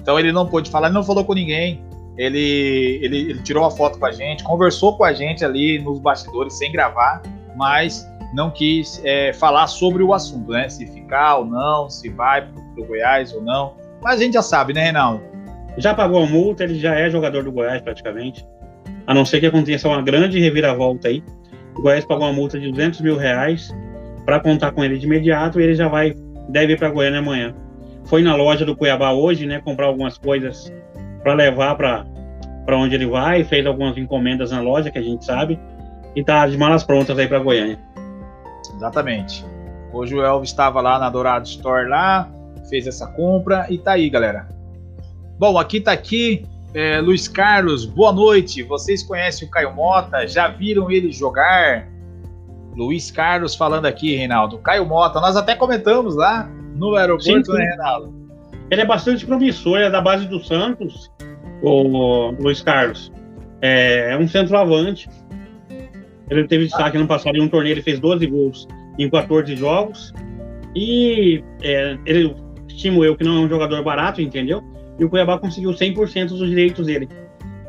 Então 0.00 0.16
ele 0.18 0.30
não 0.30 0.46
pôde 0.46 0.70
falar, 0.70 0.86
ele 0.86 0.94
não 0.94 1.02
falou 1.02 1.24
com 1.24 1.34
ninguém. 1.34 1.82
Ele, 2.16 3.00
ele, 3.02 3.30
ele 3.30 3.42
tirou 3.42 3.64
uma 3.64 3.70
foto 3.70 3.98
com 3.98 4.06
a 4.06 4.12
gente, 4.12 4.44
conversou 4.44 4.96
com 4.96 5.04
a 5.04 5.12
gente 5.12 5.44
ali 5.44 5.78
nos 5.78 5.98
bastidores 5.98 6.54
sem 6.54 6.70
gravar, 6.70 7.22
mas 7.56 8.06
não 8.34 8.50
quis 8.50 9.00
é, 9.04 9.32
falar 9.32 9.66
sobre 9.66 10.02
o 10.02 10.12
assunto, 10.12 10.52
né? 10.52 10.68
Se 10.68 10.86
ficar 10.86 11.38
ou 11.38 11.44
não, 11.44 11.88
se 11.88 12.08
vai 12.08 12.46
pro 12.74 12.84
Goiás 12.84 13.32
ou 13.32 13.42
não. 13.42 13.74
Mas 14.02 14.20
a 14.20 14.22
gente 14.22 14.34
já 14.34 14.42
sabe, 14.42 14.72
né, 14.72 14.84
Reinaldo? 14.84 15.29
Já 15.78 15.94
pagou 15.94 16.22
a 16.22 16.26
multa, 16.26 16.64
ele 16.64 16.74
já 16.74 16.94
é 16.94 17.08
jogador 17.08 17.44
do 17.44 17.52
Goiás 17.52 17.80
praticamente. 17.80 18.46
A 19.06 19.14
não 19.14 19.24
ser 19.24 19.40
que 19.40 19.46
aconteça 19.46 19.88
uma 19.88 20.02
grande 20.02 20.38
reviravolta 20.38 21.08
aí 21.08 21.22
o 21.80 21.82
Goiás 21.82 22.04
pagou 22.04 22.26
uma 22.26 22.32
multa 22.32 22.58
de 22.58 22.70
200 22.70 23.00
mil 23.00 23.16
reais 23.16 23.74
para 24.24 24.40
contar 24.40 24.72
com 24.72 24.84
ele 24.84 24.98
de 24.98 25.06
imediato 25.06 25.60
e 25.60 25.64
ele 25.64 25.74
já 25.74 25.88
vai, 25.88 26.14
deve 26.48 26.74
ir 26.74 26.78
para 26.78 26.90
Goiânia 26.90 27.20
amanhã. 27.20 27.54
Foi 28.04 28.22
na 28.22 28.34
loja 28.34 28.64
do 28.66 28.76
Cuiabá 28.76 29.12
hoje, 29.12 29.46
né, 29.46 29.60
comprar 29.60 29.86
algumas 29.86 30.18
coisas 30.18 30.72
para 31.22 31.34
levar 31.34 31.76
para 31.76 32.06
onde 32.76 32.94
ele 32.94 33.06
vai, 33.06 33.44
fez 33.44 33.64
algumas 33.66 33.96
encomendas 33.96 34.50
na 34.50 34.60
loja, 34.60 34.90
que 34.90 34.98
a 34.98 35.02
gente 35.02 35.24
sabe, 35.24 35.58
e 36.14 36.22
tá 36.22 36.46
de 36.46 36.56
malas 36.58 36.84
prontas 36.84 37.18
aí 37.18 37.26
para 37.26 37.38
Goiânia. 37.38 37.78
Exatamente. 38.74 39.44
Hoje 39.92 40.14
o 40.14 40.22
Elvis 40.22 40.50
estava 40.50 40.80
lá 40.80 40.98
na 40.98 41.08
Dourado 41.08 41.46
Store 41.46 41.88
lá, 41.88 42.30
fez 42.68 42.86
essa 42.86 43.06
compra 43.06 43.66
e 43.70 43.78
tá 43.78 43.92
aí, 43.92 44.08
galera. 44.10 44.48
Bom, 45.40 45.56
aqui 45.56 45.80
tá 45.80 45.92
aqui 45.92 46.44
é, 46.74 47.00
Luiz 47.00 47.26
Carlos, 47.26 47.86
boa 47.86 48.12
noite. 48.12 48.62
Vocês 48.62 49.02
conhecem 49.02 49.48
o 49.48 49.50
Caio 49.50 49.74
Mota? 49.74 50.28
Já 50.28 50.48
viram 50.48 50.90
ele 50.90 51.10
jogar? 51.10 51.88
Luiz 52.76 53.10
Carlos 53.10 53.54
falando 53.54 53.86
aqui, 53.86 54.14
Reinaldo. 54.14 54.58
Caio 54.58 54.84
Mota, 54.84 55.18
nós 55.18 55.36
até 55.36 55.54
comentamos 55.54 56.14
lá 56.14 56.46
no 56.76 56.94
aeroporto, 56.94 57.52
sim, 57.52 57.52
né, 57.54 57.64
Reinaldo? 57.70 58.12
Ele 58.70 58.82
é 58.82 58.84
bastante 58.84 59.24
promissor, 59.24 59.78
é 59.78 59.88
da 59.88 60.02
base 60.02 60.26
do 60.26 60.44
Santos, 60.44 61.10
o 61.62 62.32
Luiz 62.38 62.60
Carlos. 62.60 63.10
É, 63.62 64.12
é 64.12 64.18
um 64.18 64.28
centroavante. 64.28 65.08
Ele 66.28 66.46
teve 66.46 66.64
destaque 66.64 66.98
no 66.98 67.06
passado 67.06 67.38
em 67.38 67.40
um 67.40 67.48
torneio, 67.48 67.72
ele 67.72 67.82
fez 67.82 67.98
12 67.98 68.26
gols 68.26 68.68
em 68.98 69.08
14 69.08 69.56
jogos. 69.56 70.12
E 70.76 71.42
é, 71.62 71.96
ele, 72.04 72.36
estimo 72.68 73.02
eu 73.02 73.16
que 73.16 73.24
não 73.24 73.38
é 73.38 73.40
um 73.46 73.48
jogador 73.48 73.82
barato, 73.82 74.20
entendeu? 74.20 74.62
E 75.00 75.04
o 75.04 75.08
Cuiabá 75.10 75.38
conseguiu 75.38 75.70
100% 75.70 76.28
dos 76.28 76.48
direitos 76.48 76.86
dele. 76.86 77.08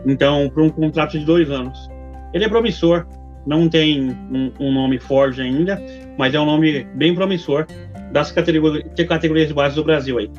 Então, 0.06 0.50
para 0.50 0.62
um 0.64 0.70
contrato 0.70 1.18
de 1.18 1.26
dois 1.26 1.50
anos. 1.50 1.90
Ele 2.34 2.44
é 2.44 2.50
promissor, 2.50 3.08
não 3.46 3.68
tem 3.70 4.12
um, 4.12 4.52
um, 4.60 4.72
nome 4.74 5.00
forte 5.00 5.42
ainda, 5.42 5.82
mas 6.18 6.34
é 6.34 6.40
um 6.40 6.46
nome 6.46 6.84
bem 6.96 7.16
promissor 7.16 7.66
das 8.12 8.32
categorias, 8.32 8.84
categorias 9.08 9.48
de 9.48 9.54
base 9.54 9.76
do 9.76 9.84
Brasil 9.84 10.18
aí. 10.18 10.30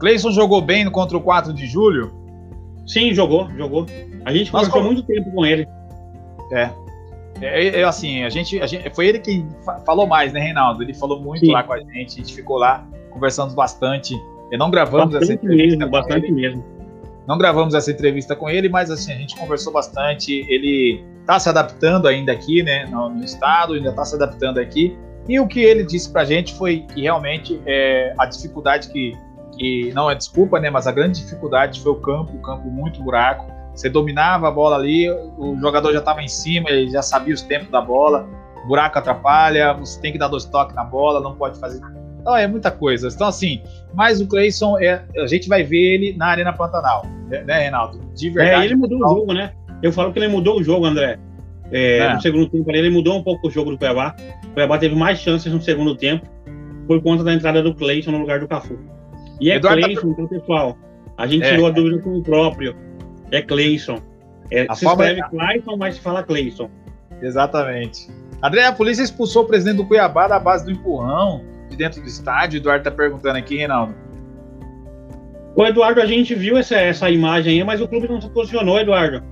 Cleison 0.00 0.30
jogou 0.30 0.62
bem 0.62 0.88
contra 0.90 1.16
o 1.16 1.20
4 1.20 1.52
de 1.52 1.66
julho? 1.66 2.12
Sim, 2.86 3.12
jogou, 3.12 3.48
jogou. 3.56 3.84
A 4.24 4.32
gente 4.32 4.52
Nós 4.52 4.68
conversou 4.68 4.72
como- 4.72 4.84
muito 4.86 5.02
tempo 5.02 5.30
com 5.32 5.44
ele. 5.44 5.66
É. 6.52 6.70
É, 7.40 7.80
é, 7.80 7.84
assim, 7.84 8.24
a 8.24 8.30
gente, 8.30 8.60
a 8.60 8.66
gente. 8.66 8.90
Foi 8.94 9.06
ele 9.06 9.18
quem 9.20 9.46
fa- 9.64 9.78
falou 9.86 10.06
mais, 10.06 10.32
né, 10.32 10.40
Reinaldo? 10.40 10.82
Ele 10.82 10.94
falou 10.94 11.20
muito 11.20 11.44
Sim. 11.44 11.52
lá 11.52 11.62
com 11.62 11.72
a 11.72 11.78
gente, 11.78 12.14
a 12.14 12.16
gente 12.16 12.34
ficou 12.34 12.56
lá, 12.56 12.84
conversamos 13.10 13.54
bastante. 13.54 14.14
E 14.50 14.56
não 14.56 14.70
gravamos 14.70 15.14
essa 15.14 15.20
Bastante 15.20 15.44
entrevista 15.44 15.76
mesmo, 15.76 15.84
com 15.84 15.90
bastante 15.90 16.26
ele. 16.26 16.32
mesmo. 16.32 16.64
Não 17.26 17.36
gravamos 17.36 17.74
essa 17.74 17.90
entrevista 17.90 18.34
com 18.34 18.48
ele, 18.48 18.68
mas 18.68 18.90
assim, 18.90 19.12
a 19.12 19.16
gente 19.16 19.36
conversou 19.36 19.72
bastante. 19.72 20.46
Ele 20.48 21.04
está 21.20 21.38
se 21.38 21.48
adaptando 21.48 22.08
ainda 22.08 22.32
aqui, 22.32 22.62
né, 22.62 22.86
no, 22.86 23.10
no 23.10 23.22
estado, 23.22 23.74
ainda 23.74 23.90
está 23.90 24.04
se 24.04 24.14
adaptando 24.14 24.58
aqui. 24.58 24.96
E 25.28 25.38
o 25.38 25.46
que 25.46 25.60
ele 25.60 25.84
disse 25.84 26.10
pra 26.10 26.24
gente 26.24 26.54
foi 26.54 26.86
que 26.94 27.02
realmente 27.02 27.60
é, 27.66 28.14
a 28.18 28.24
dificuldade 28.24 28.88
que, 28.88 29.12
que 29.58 29.92
não 29.92 30.10
é 30.10 30.14
desculpa, 30.14 30.58
né, 30.58 30.70
mas 30.70 30.86
a 30.86 30.92
grande 30.92 31.20
dificuldade 31.20 31.82
foi 31.82 31.92
o 31.92 31.96
campo, 31.96 32.34
o 32.34 32.40
campo 32.40 32.66
muito 32.70 33.02
buraco. 33.02 33.44
Você 33.74 33.90
dominava 33.90 34.48
a 34.48 34.50
bola 34.50 34.76
ali, 34.76 35.10
o 35.36 35.54
jogador 35.60 35.92
já 35.92 35.98
estava 35.98 36.22
em 36.22 36.28
cima, 36.28 36.70
ele 36.70 36.90
já 36.90 37.02
sabia 37.02 37.34
os 37.34 37.42
tempos 37.42 37.68
da 37.68 37.82
bola. 37.82 38.26
O 38.64 38.66
buraco 38.66 38.98
atrapalha, 38.98 39.74
você 39.74 40.00
tem 40.00 40.12
que 40.12 40.18
dar 40.18 40.28
dois 40.28 40.46
toques 40.46 40.74
na 40.74 40.82
bola, 40.82 41.20
não 41.20 41.36
pode 41.36 41.60
fazer. 41.60 41.80
Então 42.28 42.36
é 42.36 42.46
muita 42.46 42.70
coisa. 42.70 43.08
Então, 43.08 43.26
assim, 43.26 43.62
mas 43.94 44.20
o 44.20 44.26
Cleison, 44.26 44.78
é, 44.78 45.02
a 45.16 45.26
gente 45.26 45.48
vai 45.48 45.62
ver 45.62 45.78
ele 45.94 46.12
na 46.14 46.26
Arena 46.26 46.52
Pantanal, 46.52 47.06
né, 47.26 47.42
né, 47.42 47.60
Reinaldo? 47.60 47.98
De 48.14 48.28
É, 48.28 48.32
verdade. 48.32 48.64
ele 48.66 48.74
mudou 48.74 48.98
o 48.98 49.08
jogo, 49.08 49.32
né? 49.32 49.52
Eu 49.82 49.90
falo 49.94 50.12
que 50.12 50.18
ele 50.18 50.28
mudou 50.28 50.58
o 50.60 50.62
jogo, 50.62 50.84
André. 50.84 51.18
É, 51.72 51.98
É. 52.00 52.14
No 52.14 52.20
segundo 52.20 52.46
tempo 52.50 52.70
ele 52.70 52.90
mudou 52.90 53.16
um 53.16 53.22
pouco 53.22 53.48
o 53.48 53.50
jogo 53.50 53.70
do 53.70 53.78
Cuiabá. 53.78 54.14
O 54.44 54.48
Cuiabá 54.50 54.76
teve 54.76 54.94
mais 54.94 55.18
chances 55.20 55.50
no 55.50 55.58
segundo 55.62 55.94
tempo 55.96 56.26
por 56.86 57.00
conta 57.02 57.24
da 57.24 57.32
entrada 57.32 57.62
do 57.62 57.74
Cleiton 57.74 58.10
no 58.10 58.18
lugar 58.18 58.40
do 58.40 58.46
Cafu. 58.48 58.78
E 59.40 59.50
é 59.50 59.54
Eduardo 59.56 59.80
Cleiton, 59.82 60.08
então, 60.10 60.26
pessoal. 60.26 60.76
A 61.16 61.26
gente 61.26 61.46
É. 61.46 61.50
tirou 61.52 61.66
a 61.66 61.70
dúvida 61.70 61.98
com 62.02 62.10
o 62.18 62.22
próprio. 62.22 62.76
É 63.30 63.40
Cleison. 63.40 64.00
É, 64.50 64.66
A 64.68 64.74
se 64.74 64.84
forma- 64.84 65.02
escreve 65.06 65.30
Clayton, 65.30 65.76
mas 65.78 65.94
se 65.94 66.00
fala 66.02 66.22
Cleison. 66.22 66.68
Exatamente. 67.22 68.06
André, 68.42 68.64
a 68.66 68.72
polícia 68.72 69.02
expulsou 69.02 69.44
o 69.44 69.46
presidente 69.46 69.78
do 69.78 69.86
Cuiabá 69.86 70.28
da 70.28 70.38
base 70.38 70.64
do 70.66 70.70
empurrão, 70.70 71.42
de 71.68 71.76
dentro 71.76 72.00
do 72.00 72.08
estádio. 72.08 72.58
O 72.58 72.62
Eduardo 72.62 72.84
tá 72.84 72.90
perguntando 72.90 73.38
aqui, 73.38 73.56
Reinaldo. 73.56 73.94
Ô, 75.56 75.66
Eduardo, 75.66 76.00
a 76.00 76.06
gente 76.06 76.34
viu 76.34 76.56
essa, 76.56 76.76
essa 76.76 77.10
imagem 77.10 77.58
aí, 77.58 77.64
mas 77.64 77.80
o 77.80 77.88
clube 77.88 78.08
não 78.08 78.20
se 78.20 78.30
posicionou, 78.30 78.78
Eduardo. 78.78 79.22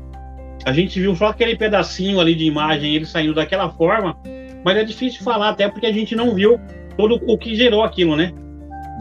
A 0.64 0.72
gente 0.72 1.00
viu 1.00 1.14
só 1.14 1.26
aquele 1.26 1.56
pedacinho 1.56 2.18
ali 2.18 2.34
de 2.34 2.44
imagem, 2.44 2.94
ele 2.94 3.06
saindo 3.06 3.34
daquela 3.34 3.70
forma, 3.70 4.16
mas 4.64 4.76
é 4.76 4.82
difícil 4.82 5.22
falar, 5.22 5.50
até 5.50 5.68
porque 5.68 5.86
a 5.86 5.92
gente 5.92 6.16
não 6.16 6.34
viu 6.34 6.58
todo 6.96 7.20
o 7.26 7.38
que 7.38 7.54
gerou 7.54 7.84
aquilo, 7.84 8.16
né? 8.16 8.32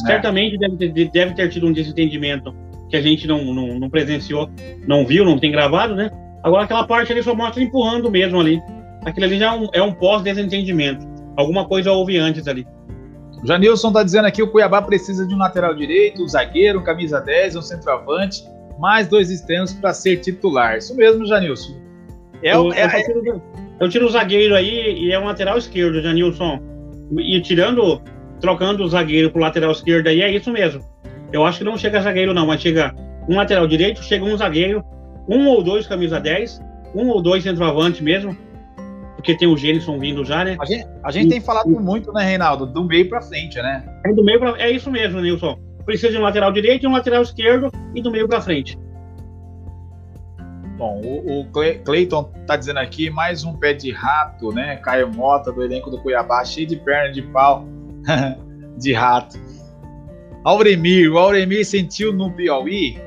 É. 0.04 0.06
Certamente 0.06 0.58
deve 0.58 0.78
ter, 0.78 1.10
deve 1.10 1.34
ter 1.34 1.50
tido 1.50 1.66
um 1.66 1.74
desentendimento 1.74 2.54
que 2.90 2.96
a 2.96 3.02
gente 3.02 3.28
não, 3.28 3.44
não, 3.54 3.80
não 3.80 3.90
presenciou, 3.90 4.50
não 4.88 5.06
viu, 5.06 5.26
não 5.26 5.40
tem 5.40 5.52
gravado, 5.52 5.96
né? 5.96 6.12
Agora 6.44 6.66
aquela 6.66 6.86
parte 6.86 7.12
ali 7.12 7.24
só 7.24 7.34
mostra 7.34 7.64
empurrando 7.64 8.12
mesmo 8.12 8.40
ali. 8.40 8.62
Aquilo 9.04 9.26
ali 9.26 9.40
já 9.40 9.48
é 9.48 9.58
um, 9.58 9.68
é 9.74 9.82
um 9.82 9.92
pós-desentendimento. 9.92 11.08
Alguma 11.36 11.66
coisa 11.66 11.92
houve 11.92 12.18
antes 12.18 12.48
ali. 12.48 12.68
O 13.46 13.48
Janilson 13.48 13.92
tá 13.92 14.02
dizendo 14.02 14.26
aqui: 14.26 14.42
o 14.42 14.48
Cuiabá 14.48 14.82
precisa 14.82 15.24
de 15.28 15.36
um 15.36 15.38
lateral 15.38 15.76
direito, 15.76 16.24
um 16.24 16.28
zagueiro, 16.28 16.80
um 16.80 16.84
camisa 16.84 17.22
10, 17.22 17.56
um 17.56 17.62
centroavante, 17.62 18.44
mais 18.80 19.08
dois 19.08 19.30
extremos 19.30 19.72
para 19.72 19.94
ser 19.94 20.18
titular. 20.18 20.80
Isso 20.80 20.96
mesmo, 20.96 21.28
Janilson. 21.28 21.76
É, 22.42 22.56
eu, 22.56 22.64
o- 22.64 22.74
é- 22.74 22.86
eu 22.86 23.04
tiro, 23.22 23.42
eu 23.82 23.90
tiro 23.90 24.06
o 24.08 24.10
zagueiro 24.10 24.56
aí 24.56 24.98
e 24.98 25.12
é 25.12 25.20
um 25.20 25.26
lateral 25.26 25.60
esquerdo, 25.60 26.02
Janilson. 26.02 26.60
E 27.20 27.40
tirando, 27.40 28.02
trocando 28.42 28.84
o 28.84 28.88
zagueiro 28.88 29.30
pro 29.30 29.40
lateral 29.40 29.72
esquerdo 29.72 30.08
aí, 30.08 30.24
é 30.24 30.32
isso 30.32 30.52
mesmo. 30.52 30.82
Eu 31.32 31.46
acho 31.46 31.60
que 31.60 31.64
não 31.64 31.78
chega 31.78 32.02
zagueiro, 32.02 32.34
não, 32.34 32.48
mas 32.48 32.60
chega 32.62 32.96
um 33.30 33.36
lateral 33.36 33.68
direito, 33.68 34.04
chega 34.04 34.26
um 34.26 34.36
zagueiro, 34.36 34.84
um 35.30 35.46
ou 35.50 35.62
dois 35.62 35.86
camisa 35.86 36.20
10, 36.20 36.60
um 36.96 37.10
ou 37.10 37.22
dois 37.22 37.44
centroavante 37.44 38.04
mesmo, 38.04 38.36
porque 39.26 39.36
tem 39.36 39.48
o 39.48 39.58
Gênison 39.58 39.98
vindo 39.98 40.24
já, 40.24 40.46
né? 40.46 40.56
a 40.60 40.66
gente, 40.66 40.88
a 41.04 41.12
gente 41.12 41.30
tem 41.30 41.42
falado 41.42 41.68
muito, 41.68 42.14
né, 42.14 42.24
Reinaldo? 42.24 42.68
Do 42.68 42.84
meio 42.84 43.10
para 43.10 43.24
frente, 43.24 43.60
né? 43.60 43.84
É 44.06 44.14
do 44.14 44.24
meio 44.24 44.40
pra, 44.40 44.56
é 44.62 44.70
isso 44.70 44.92
mesmo, 44.92 45.20
Nilson. 45.20 45.58
Precisa 45.84 46.12
de 46.12 46.18
um 46.20 46.22
lateral 46.22 46.52
direito, 46.52 46.88
um 46.88 46.92
lateral 46.92 47.24
esquerdo 47.24 47.72
e 47.96 48.04
do 48.04 48.12
meio 48.12 48.28
para 48.28 48.40
frente. 48.40 48.78
Bom, 50.78 51.02
o, 51.04 51.40
o 51.40 51.52
Cle- 51.52 51.80
Cleiton 51.80 52.32
tá 52.46 52.56
dizendo 52.56 52.78
aqui 52.78 53.10
mais 53.10 53.44
um 53.44 53.56
pé 53.56 53.74
de 53.74 53.92
rato, 53.92 54.52
né? 54.52 54.76
Caio 54.76 55.12
Mota 55.12 55.52
do 55.52 55.64
elenco 55.64 55.90
do 55.90 56.00
Cuiabá, 56.00 56.46
cheio 56.46 56.68
de 56.68 56.76
perna 56.76 57.12
de 57.12 57.24
pau 57.24 57.66
de 58.78 58.94
rato. 58.94 59.40
Auremir, 60.44 61.12
o 61.12 61.18
Auremir 61.18 61.66
sentiu 61.66 62.14
no 62.14 62.32
Piauí 62.32 63.02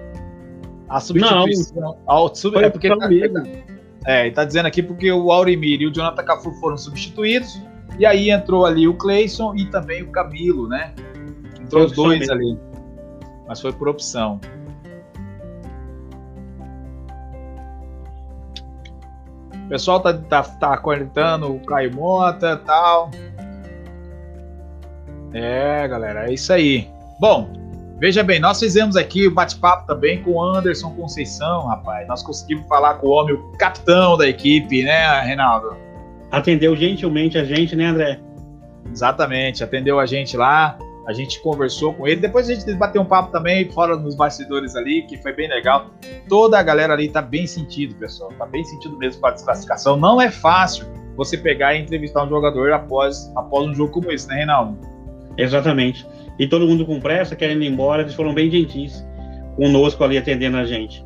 a 0.89 0.99
substituição. 0.99 1.97
Ao, 2.07 2.35
sub, 2.35 2.59
é 2.59 2.71
porque 2.71 2.89
tá. 2.89 3.09
É, 4.07 4.27
ele 4.27 4.35
tá 4.35 4.45
dizendo 4.45 4.67
aqui 4.67 4.83
porque 4.83 5.11
o 5.11 5.33
Auremir 5.33 5.81
e 5.81 5.87
o 5.87 5.93
Jonathan 5.93 6.25
Cafu 6.25 6.53
foram 6.55 6.77
substituídos 6.77 7.61
e 7.99 8.07
aí 8.07 8.31
entrou 8.31 8.65
ali 8.65 8.87
o 8.87 8.95
Cleison 8.95 9.55
e 9.55 9.67
também 9.67 10.03
o 10.03 10.11
Camilo, 10.11 10.69
né? 10.69 10.95
Entrou 11.61 11.85
os 11.85 11.93
dois 11.93 12.21
mesmo. 12.21 12.35
ali, 12.35 12.59
mas 13.47 13.61
foi 13.61 13.73
por 13.73 13.89
opção. 13.89 14.41
O 19.53 19.69
pessoal 19.69 20.01
tá, 20.01 20.15
tá, 20.15 20.43
tá 20.43 20.77
cornetando 20.79 21.55
o 21.55 21.61
Caio 21.61 21.95
Mota 21.95 22.53
e 22.53 22.65
tal. 22.65 23.11
É, 25.35 25.87
galera, 25.87 26.31
é 26.31 26.33
isso 26.33 26.53
aí. 26.53 26.89
Bom, 27.21 27.53
veja 27.99 28.23
bem, 28.23 28.41
nós 28.41 28.59
fizemos 28.59 28.97
aqui 28.97 29.27
o 29.27 29.35
bate-papo 29.35 29.87
também 29.87 30.23
com 30.23 30.33
o 30.33 30.43
Anderson 30.43 30.91
Conceição, 30.95 31.67
rapaz. 31.67 32.07
Nós 32.09 32.23
conseguimos 32.23 32.67
falar 32.67 32.95
com 32.95 33.09
o 33.09 33.11
homem, 33.11 33.35
o 33.35 33.53
capitão 33.59 34.17
da 34.17 34.29
equipe, 34.29 34.83
né, 34.83 35.21
Reinaldo? 35.21 35.77
Atendeu 36.31 36.77
gentilmente 36.77 37.39
a 37.39 37.45
gente, 37.45 37.75
né, 37.75 37.87
André? 37.87 38.21
Exatamente, 38.91 39.63
atendeu 39.63 39.99
a 39.99 40.07
gente 40.07 40.37
lá, 40.37 40.79
a 41.09 41.13
gente 41.15 41.41
conversou 41.41 41.95
com 41.95 42.07
ele. 42.07 42.21
Depois 42.21 42.51
a 42.51 42.55
gente 42.55 42.71
bateu 42.75 43.01
um 43.01 43.05
papo 43.05 43.33
também 43.33 43.71
fora 43.73 43.97
nos 43.97 44.15
bastidores 44.15 44.77
ali, 44.77 45.03
que 45.03 45.17
foi 45.17 45.33
bem 45.33 45.49
legal. 45.49 45.87
Toda 46.29 46.59
a 46.59 46.63
galera 46.63 46.93
ali 46.93 47.09
tá 47.09 47.23
bem 47.23 47.47
sentido, 47.47 47.95
pessoal. 47.95 48.31
Tá 48.39 48.45
bem 48.45 48.63
sentido 48.63 48.95
mesmo 48.99 49.21
com 49.21 49.27
a 49.27 49.31
desclassificação. 49.31 49.97
Não 49.97 50.21
é 50.21 50.31
fácil 50.31 50.87
você 51.17 51.39
pegar 51.39 51.75
e 51.75 51.81
entrevistar 51.81 52.25
um 52.25 52.29
jogador 52.29 52.73
após, 52.73 53.33
após 53.35 53.67
um 53.67 53.75
jogo 53.75 53.91
como 53.91 54.13
esse, 54.13 54.29
né, 54.29 54.37
Reinaldo? 54.37 54.79
Exatamente. 55.39 56.07
E 56.39 56.47
todo 56.47 56.67
mundo 56.67 56.87
com 56.87 57.01
pressa, 57.01 57.35
querendo 57.35 57.63
ir 57.63 57.69
embora, 57.69 58.03
eles 58.03 58.15
foram 58.15 58.33
bem 58.33 58.51
gentis 58.51 59.05
conosco 59.57 60.05
ali 60.05 60.17
atendendo 60.17 60.57
a 60.57 60.65
gente. 60.65 61.05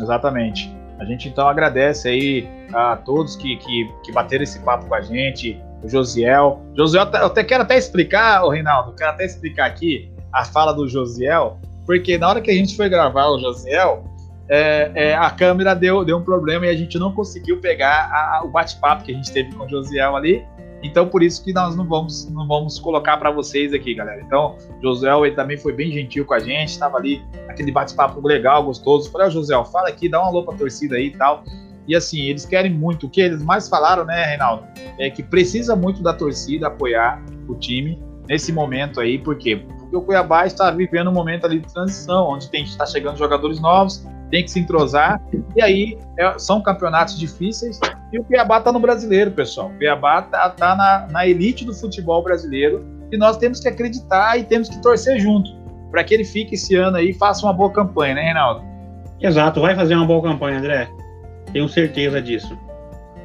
Exatamente. 0.00 0.74
A 0.98 1.04
gente 1.04 1.28
então 1.28 1.46
agradece 1.48 2.08
aí 2.08 2.48
a 2.72 2.96
todos 2.96 3.36
que, 3.36 3.56
que, 3.56 3.88
que 4.04 4.12
bateram 4.12 4.42
esse 4.44 4.58
papo 4.60 4.86
com 4.86 4.94
a 4.94 5.00
gente, 5.00 5.60
o 5.82 5.88
Josiel. 5.88 6.60
Josiel, 6.76 7.06
eu 7.14 7.26
até 7.26 7.44
quero 7.44 7.62
até 7.62 7.76
explicar, 7.76 8.44
o 8.44 8.50
Reinaldo, 8.50 8.92
quero 8.94 9.10
até 9.10 9.24
explicar 9.24 9.66
aqui 9.66 10.10
a 10.32 10.44
fala 10.44 10.72
do 10.72 10.88
Josiel, 10.88 11.58
porque 11.86 12.16
na 12.18 12.28
hora 12.28 12.40
que 12.40 12.50
a 12.50 12.54
gente 12.54 12.76
foi 12.76 12.88
gravar 12.88 13.28
o 13.28 13.38
Josiel, 13.38 14.04
é, 14.48 14.90
é, 14.94 15.14
a 15.14 15.30
câmera 15.30 15.74
deu, 15.74 16.04
deu 16.04 16.18
um 16.18 16.22
problema 16.22 16.66
e 16.66 16.68
a 16.68 16.74
gente 16.74 16.98
não 16.98 17.12
conseguiu 17.12 17.60
pegar 17.60 18.10
a- 18.12 18.42
o 18.44 18.48
bate-papo 18.48 19.04
que 19.04 19.12
a 19.12 19.14
gente 19.14 19.32
teve 19.32 19.52
com 19.54 19.64
o 19.64 19.68
Josiel 19.68 20.16
ali. 20.16 20.44
Então, 20.82 21.06
por 21.06 21.22
isso 21.22 21.44
que 21.44 21.52
nós 21.52 21.76
não 21.76 21.84
vamos, 21.86 22.28
não 22.30 22.46
vamos 22.46 22.78
colocar 22.78 23.16
para 23.18 23.30
vocês 23.30 23.74
aqui, 23.74 23.94
galera. 23.94 24.22
Então, 24.22 24.56
Josiel, 24.82 25.26
ele 25.26 25.34
também 25.34 25.58
foi 25.58 25.72
bem 25.72 25.92
gentil 25.92 26.24
com 26.24 26.34
a 26.34 26.38
gente, 26.38 26.70
estava 26.70 26.96
ali 26.96 27.22
aquele 27.48 27.70
bate-papo 27.70 28.26
legal, 28.26 28.64
gostoso. 28.64 29.10
Falei, 29.10 29.26
ó, 29.26 29.30
Josiel, 29.30 29.64
fala 29.64 29.88
aqui, 29.88 30.08
dá 30.08 30.22
um 30.22 30.26
alô 30.26 30.42
pra 30.42 30.56
torcida 30.56 30.96
aí 30.96 31.08
e 31.08 31.10
tal. 31.10 31.44
E 31.86 31.94
assim, 31.94 32.20
eles 32.22 32.46
querem 32.46 32.72
muito. 32.72 33.06
O 33.06 33.10
que 33.10 33.20
eles 33.20 33.42
mais 33.42 33.68
falaram, 33.68 34.04
né, 34.04 34.24
Reinaldo? 34.24 34.64
É 34.98 35.10
que 35.10 35.22
precisa 35.22 35.74
muito 35.74 36.02
da 36.02 36.14
torcida 36.14 36.68
apoiar 36.68 37.22
o 37.48 37.54
time 37.54 38.00
nesse 38.28 38.52
momento 38.52 39.00
aí. 39.00 39.18
Por 39.18 39.36
quê? 39.36 39.56
Porque 39.56 39.96
o 39.96 40.00
Cuiabá 40.00 40.46
está 40.46 40.70
vivendo 40.70 41.10
um 41.10 41.12
momento 41.12 41.46
ali 41.46 41.58
de 41.58 41.72
transição, 41.72 42.28
onde 42.28 42.48
tem 42.48 42.62
está 42.62 42.86
chegando 42.86 43.16
jogadores 43.16 43.60
novos, 43.60 44.06
tem 44.30 44.44
que 44.44 44.50
se 44.50 44.60
entrosar. 44.60 45.20
E 45.56 45.62
aí 45.62 45.98
é- 46.18 46.38
são 46.38 46.60
campeonatos 46.62 47.18
difíceis. 47.18 47.78
E 48.12 48.18
o 48.18 48.24
Cuiabá 48.24 48.60
tá 48.60 48.70
no 48.72 48.78
brasileiro, 48.80 49.30
pessoal. 49.30 49.68
O 49.68 49.76
Cuiabá 49.76 50.22
tá, 50.22 50.48
tá 50.50 50.74
na, 50.76 51.08
na 51.10 51.26
elite 51.26 51.64
do 51.64 51.74
futebol 51.74 52.22
brasileiro. 52.22 52.84
E 53.12 53.16
nós 53.16 53.36
temos 53.36 53.60
que 53.60 53.68
acreditar 53.68 54.38
e 54.38 54.44
temos 54.44 54.68
que 54.68 54.80
torcer 54.80 55.18
junto 55.18 55.50
para 55.90 56.04
que 56.04 56.14
ele 56.14 56.24
fique 56.24 56.54
esse 56.54 56.76
ano 56.76 56.96
aí 56.96 57.10
e 57.10 57.14
faça 57.14 57.44
uma 57.44 57.52
boa 57.52 57.70
campanha, 57.70 58.14
né, 58.14 58.22
Reinaldo? 58.22 58.62
Exato, 59.20 59.60
vai 59.60 59.74
fazer 59.74 59.94
uma 59.96 60.06
boa 60.06 60.22
campanha, 60.22 60.58
André. 60.58 60.88
Tenho 61.52 61.68
certeza 61.68 62.22
disso. 62.22 62.56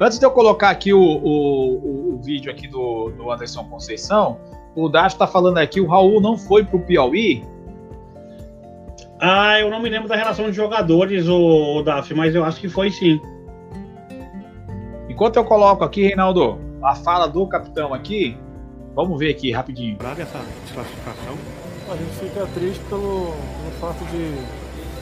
Antes 0.00 0.18
de 0.18 0.26
eu 0.26 0.30
colocar 0.32 0.70
aqui 0.70 0.92
o, 0.92 0.98
o, 1.00 1.74
o- 1.76 2.14
o 2.16 2.20
vídeo 2.22 2.50
aqui 2.50 2.66
do, 2.66 3.10
do 3.16 3.30
Anderson 3.30 3.64
Conceição, 3.64 4.38
o 4.74 4.88
Dacho 4.88 5.14
está 5.14 5.26
falando 5.26 5.58
aqui, 5.58 5.80
o 5.80 5.86
Raul 5.86 6.20
não 6.20 6.36
foi 6.36 6.64
pro 6.64 6.80
Piauí. 6.80 7.44
Ah, 9.20 9.58
eu 9.58 9.70
não 9.70 9.80
me 9.80 9.88
lembro 9.88 10.08
da 10.08 10.16
relação 10.16 10.50
de 10.50 10.56
jogadores, 10.56 11.26
o, 11.26 11.78
o 11.78 11.82
Daf, 11.82 12.12
mas 12.14 12.34
eu 12.34 12.44
acho 12.44 12.60
que 12.60 12.68
foi 12.68 12.90
sim. 12.90 13.20
Enquanto 15.08 15.36
eu 15.36 15.44
coloco 15.44 15.82
aqui, 15.82 16.02
Reinaldo, 16.02 16.58
a 16.82 16.94
fala 16.94 17.26
do 17.26 17.46
capitão 17.46 17.94
aqui, 17.94 18.36
vamos 18.94 19.18
ver 19.18 19.30
aqui 19.30 19.50
rapidinho. 19.50 19.96
Essa 20.18 20.40
desclassificação. 20.64 21.34
A 21.88 21.96
gente 21.96 22.10
fica 22.18 22.46
triste 22.52 22.84
pelo, 22.90 23.32
pelo 23.32 23.72
fato 23.80 24.04
de 24.06 24.34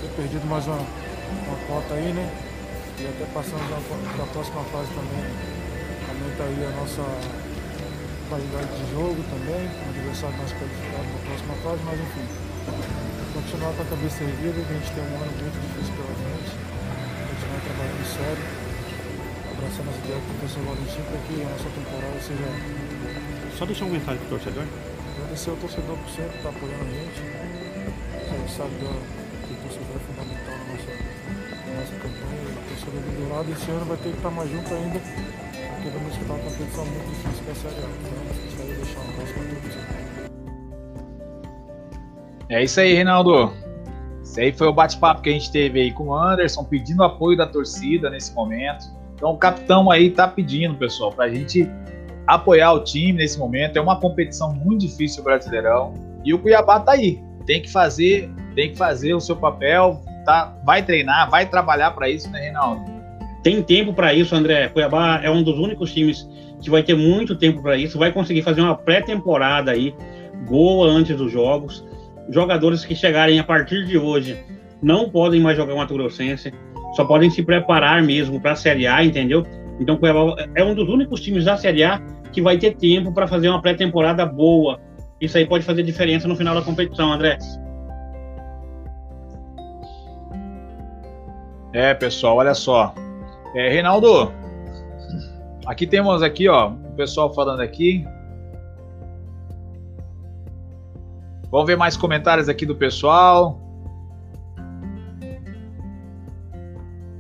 ter 0.01 0.15
perdido 0.17 0.47
mais 0.47 0.67
uma, 0.67 0.77
uma 0.77 1.57
cota 1.67 1.95
aí, 1.95 2.13
né? 2.13 2.31
E 3.01 3.07
até 3.07 3.25
passando 3.35 3.67
para 3.69 4.25
a 4.25 4.27
próxima 4.29 4.63
fase 4.65 4.89
também, 4.95 5.25
aumenta 6.09 6.43
aí 6.45 6.67
a 6.67 6.71
nossa 6.79 7.03
qualidade 8.29 8.69
de 8.69 8.93
jogo 8.93 9.17
também, 9.31 9.67
o 9.67 9.89
adversário 9.91 10.37
mais 10.39 10.53
qualificado 10.53 11.03
na 11.03 11.21
próxima 11.27 11.55
fase, 11.65 11.83
mas 11.85 12.01
enfim, 12.01 12.27
continuar 13.45 13.73
com 13.77 13.83
a 13.83 13.91
cabeça 13.93 14.25
erguida, 14.25 14.57
que 14.57 14.73
a 14.73 14.77
gente 14.81 14.93
tem 14.97 15.05
um 15.05 15.17
ano 15.21 15.35
muito 15.37 15.59
difícil 15.61 15.93
pela 16.01 16.15
frente, 16.17 16.51
continuar 17.29 17.61
trabalhando 17.61 18.05
sério, 18.09 18.45
abraçando 19.53 19.89
as 19.93 19.99
ideias 20.01 20.23
do 20.25 20.33
professor 20.33 20.63
Valentim 20.65 21.03
para 21.05 21.21
que 21.29 21.35
a 21.45 21.49
nossa 21.53 21.69
temporada 21.77 22.17
seja. 22.25 22.49
Só 23.53 23.63
deixar 23.69 23.85
um 23.85 23.89
comentário 23.93 24.19
para 24.25 24.27
o 24.27 24.33
torcedor. 24.33 24.65
Agradecer 24.65 25.51
ao 25.51 25.57
torcedor 25.61 25.97
por 26.01 26.11
sempre 26.11 26.37
estar 26.41 26.49
apoiando 26.49 26.85
a 26.85 26.93
gente. 26.97 27.21
A 27.21 28.35
gente 28.35 28.53
sabe 28.57 28.73
que 28.81 29.53
o 29.53 29.57
torcedor 29.61 29.93
é 29.93 30.03
fundamental 30.09 30.55
na 30.57 30.65
nossa, 30.73 30.93
na 30.97 31.73
nossa 31.85 31.95
campanha. 32.01 32.49
O 32.49 32.65
torcedor 32.65 33.01
do 33.05 33.11
Dourado 33.13 33.49
esse 33.53 33.69
ano 33.71 33.85
vai 33.85 33.99
ter 34.01 34.09
que 34.09 34.19
estar 34.25 34.33
mais 34.33 34.49
junto 34.49 34.69
ainda, 34.73 34.99
porque 35.05 35.89
vamos 35.93 36.09
disputar 36.17 36.33
uma 36.33 36.45
competição 36.49 36.85
muito 36.89 37.09
difícil 37.13 37.45
que 37.45 37.51
é 37.51 37.53
a 37.53 37.61
Série 37.61 37.81
A. 37.85 37.89
Então, 37.93 38.17
gostaria 38.25 38.73
de 38.73 38.81
deixar 38.81 39.01
um 39.05 39.09
abraço 39.13 39.33
para 39.37 39.45
todos. 39.53 40.04
É 42.49 42.63
isso 42.63 42.81
aí, 42.81 42.95
Reinaldo. 42.95 43.53
Esse 44.23 44.41
aí 44.41 44.53
foi 44.53 44.67
o 44.67 44.73
bate-papo 44.73 45.23
que 45.23 45.31
a 45.31 45.33
gente 45.33 45.51
teve 45.51 45.81
aí 45.81 45.93
com 45.93 46.09
o 46.09 46.15
Anderson, 46.15 46.65
pedindo 46.65 47.03
apoio 47.03 47.37
da 47.37 47.47
torcida 47.47 48.11
nesse 48.11 48.35
momento. 48.35 48.85
Então 49.15 49.31
o 49.31 49.39
capitão 49.39 49.91
aí 49.91 50.11
tá 50.11 50.27
pedindo, 50.27 50.75
pessoal, 50.75 51.13
para 51.13 51.27
a 51.27 51.29
gente 51.29 51.69
apoiar 52.27 52.73
o 52.73 52.81
time 52.83 53.13
nesse 53.13 53.39
momento. 53.39 53.77
É 53.77 53.81
uma 53.81 54.01
competição 54.01 54.53
muito 54.53 54.81
difícil 54.81 55.23
o 55.23 55.25
Brasileirão 55.25 55.95
e 56.25 56.35
o 56.35 56.39
Cuiabá 56.39 56.81
tá 56.81 56.93
aí. 56.93 57.23
Tem 57.47 57.63
que 57.63 57.71
fazer, 57.71 58.31
tem 58.55 58.73
que 58.73 58.77
fazer 58.77 59.15
o 59.15 59.21
seu 59.21 59.37
papel, 59.37 60.01
tá? 60.25 60.57
Vai 60.65 60.83
treinar, 60.83 61.31
vai 61.31 61.47
trabalhar 61.47 61.93
para 61.93 62.09
isso, 62.09 62.31
né, 62.31 62.41
Reinaldo? 62.41 62.83
Tem 63.43 63.63
tempo 63.63 63.93
para 63.93 64.15
isso, 64.15 64.35
André. 64.35 64.69
Cuiabá 64.69 65.21
é 65.23 65.31
um 65.31 65.43
dos 65.43 65.59
únicos 65.59 65.93
times 65.93 66.29
que 66.63 66.71
vai 66.71 66.83
ter 66.83 66.95
muito 66.95 67.37
tempo 67.37 67.63
para 67.63 67.77
isso. 67.77 67.99
Vai 67.99 68.11
conseguir 68.11 68.43
fazer 68.43 68.63
uma 68.63 68.75
pré-temporada 68.75 69.71
aí 69.71 69.95
boa 70.49 70.89
antes 70.89 71.17
dos 71.17 71.31
jogos 71.31 71.85
jogadores 72.31 72.85
que 72.85 72.95
chegarem 72.95 73.39
a 73.39 73.45
partir 73.45 73.85
de 73.85 73.99
hoje 73.99 74.39
não 74.83 75.09
podem 75.09 75.41
mais 75.41 75.57
jogar 75.57 75.75
Mato 75.75 75.95
Grossense, 75.95 76.53
só 76.95 77.05
podem 77.05 77.31
se 77.31 77.43
preparar 77.43 78.03
mesmo 78.03 78.41
para 78.41 78.53
a 78.53 78.57
Série 78.57 78.87
A, 78.87 79.05
entendeu? 79.05 79.45
Então, 79.81 79.97
Cuiabá 79.97 80.37
é 80.55 80.63
um 80.63 80.75
dos 80.75 80.89
únicos 80.89 81.21
times 81.21 81.45
da 81.45 81.57
Série 81.57 81.83
A 81.83 82.01
que 82.33 82.43
vai 82.43 82.59
ter 82.59 82.75
tempo 82.77 83.13
para 83.13 83.27
fazer 83.27 83.49
uma 83.49 83.61
pré-temporada 83.61 84.25
boa. 84.27 84.81
Isso 85.21 85.39
aí 85.39 85.47
pode 85.47 85.65
fazer 85.65 85.83
diferença 85.83 86.29
no 86.29 86.37
final 86.37 86.55
da 86.55 86.63
competição, 86.63 87.13
André. 87.13 87.39
É, 91.73 91.95
pessoal, 91.95 92.37
olha 92.37 92.55
só. 92.55 92.95
É, 93.55 93.69
Reinaldo, 93.69 94.33
aqui 95.67 95.87
temos 95.87 96.23
aqui, 96.23 96.49
ó, 96.49 96.71
o 96.71 96.97
pessoal 96.97 97.33
falando 97.35 97.61
aqui. 97.61 98.05
Vamos 101.55 101.69
ver 101.69 101.77
mais 101.77 101.97
comentários 101.97 102.49
aqui 102.49 102.67
do 102.67 102.75
pessoal. 102.75 103.61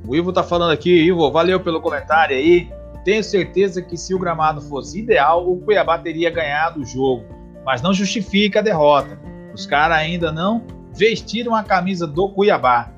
O 0.04 0.16
Ivo 0.16 0.32
tá 0.32 0.42
falando 0.42 0.72
aqui, 0.72 0.90
Ivo, 0.90 1.30
valeu 1.30 1.60
pelo 1.60 1.80
comentário 1.80 2.36
aí. 2.36 2.68
Tenho 3.04 3.22
certeza 3.22 3.80
que 3.80 3.96
se 3.96 4.12
o 4.12 4.18
gramado 4.18 4.60
fosse 4.60 4.98
ideal, 4.98 5.48
o 5.48 5.60
Cuiabá 5.60 5.98
teria 5.98 6.30
ganhado 6.30 6.80
o 6.80 6.84
jogo, 6.84 7.24
mas 7.64 7.80
não 7.80 7.94
justifica 7.94 8.58
a 8.58 8.62
derrota. 8.62 9.16
Os 9.54 9.66
caras 9.66 9.98
ainda 9.98 10.32
não 10.32 10.64
vestiram 10.92 11.54
a 11.54 11.62
camisa 11.62 12.04
do 12.04 12.28
Cuiabá. 12.28 12.90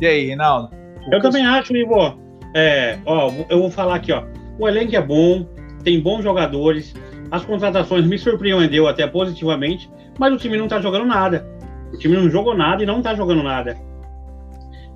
E 0.00 0.06
aí, 0.08 0.26
Reinaldo? 0.26 0.70
Eu 1.12 1.22
também 1.22 1.46
acho, 1.46 1.72
Ivo. 1.76 2.18
É, 2.52 2.98
ó, 3.06 3.30
eu 3.48 3.60
vou 3.60 3.70
falar 3.70 3.94
aqui, 3.94 4.10
ó. 4.10 4.24
O 4.58 4.66
elenco 4.66 4.96
é 4.96 5.00
bom, 5.00 5.46
tem 5.84 6.00
bons 6.00 6.24
jogadores. 6.24 6.92
As 7.30 7.44
contratações 7.44 8.04
me 8.04 8.18
surpreendeu 8.18 8.88
até 8.88 9.06
positivamente 9.06 9.88
mas 10.18 10.32
o 10.32 10.36
time 10.36 10.56
não 10.56 10.68
tá 10.68 10.80
jogando 10.80 11.06
nada. 11.06 11.46
O 11.92 11.98
time 11.98 12.16
não 12.16 12.28
jogou 12.28 12.56
nada 12.56 12.82
e 12.82 12.86
não 12.86 13.02
tá 13.02 13.14
jogando 13.14 13.42
nada. 13.42 13.76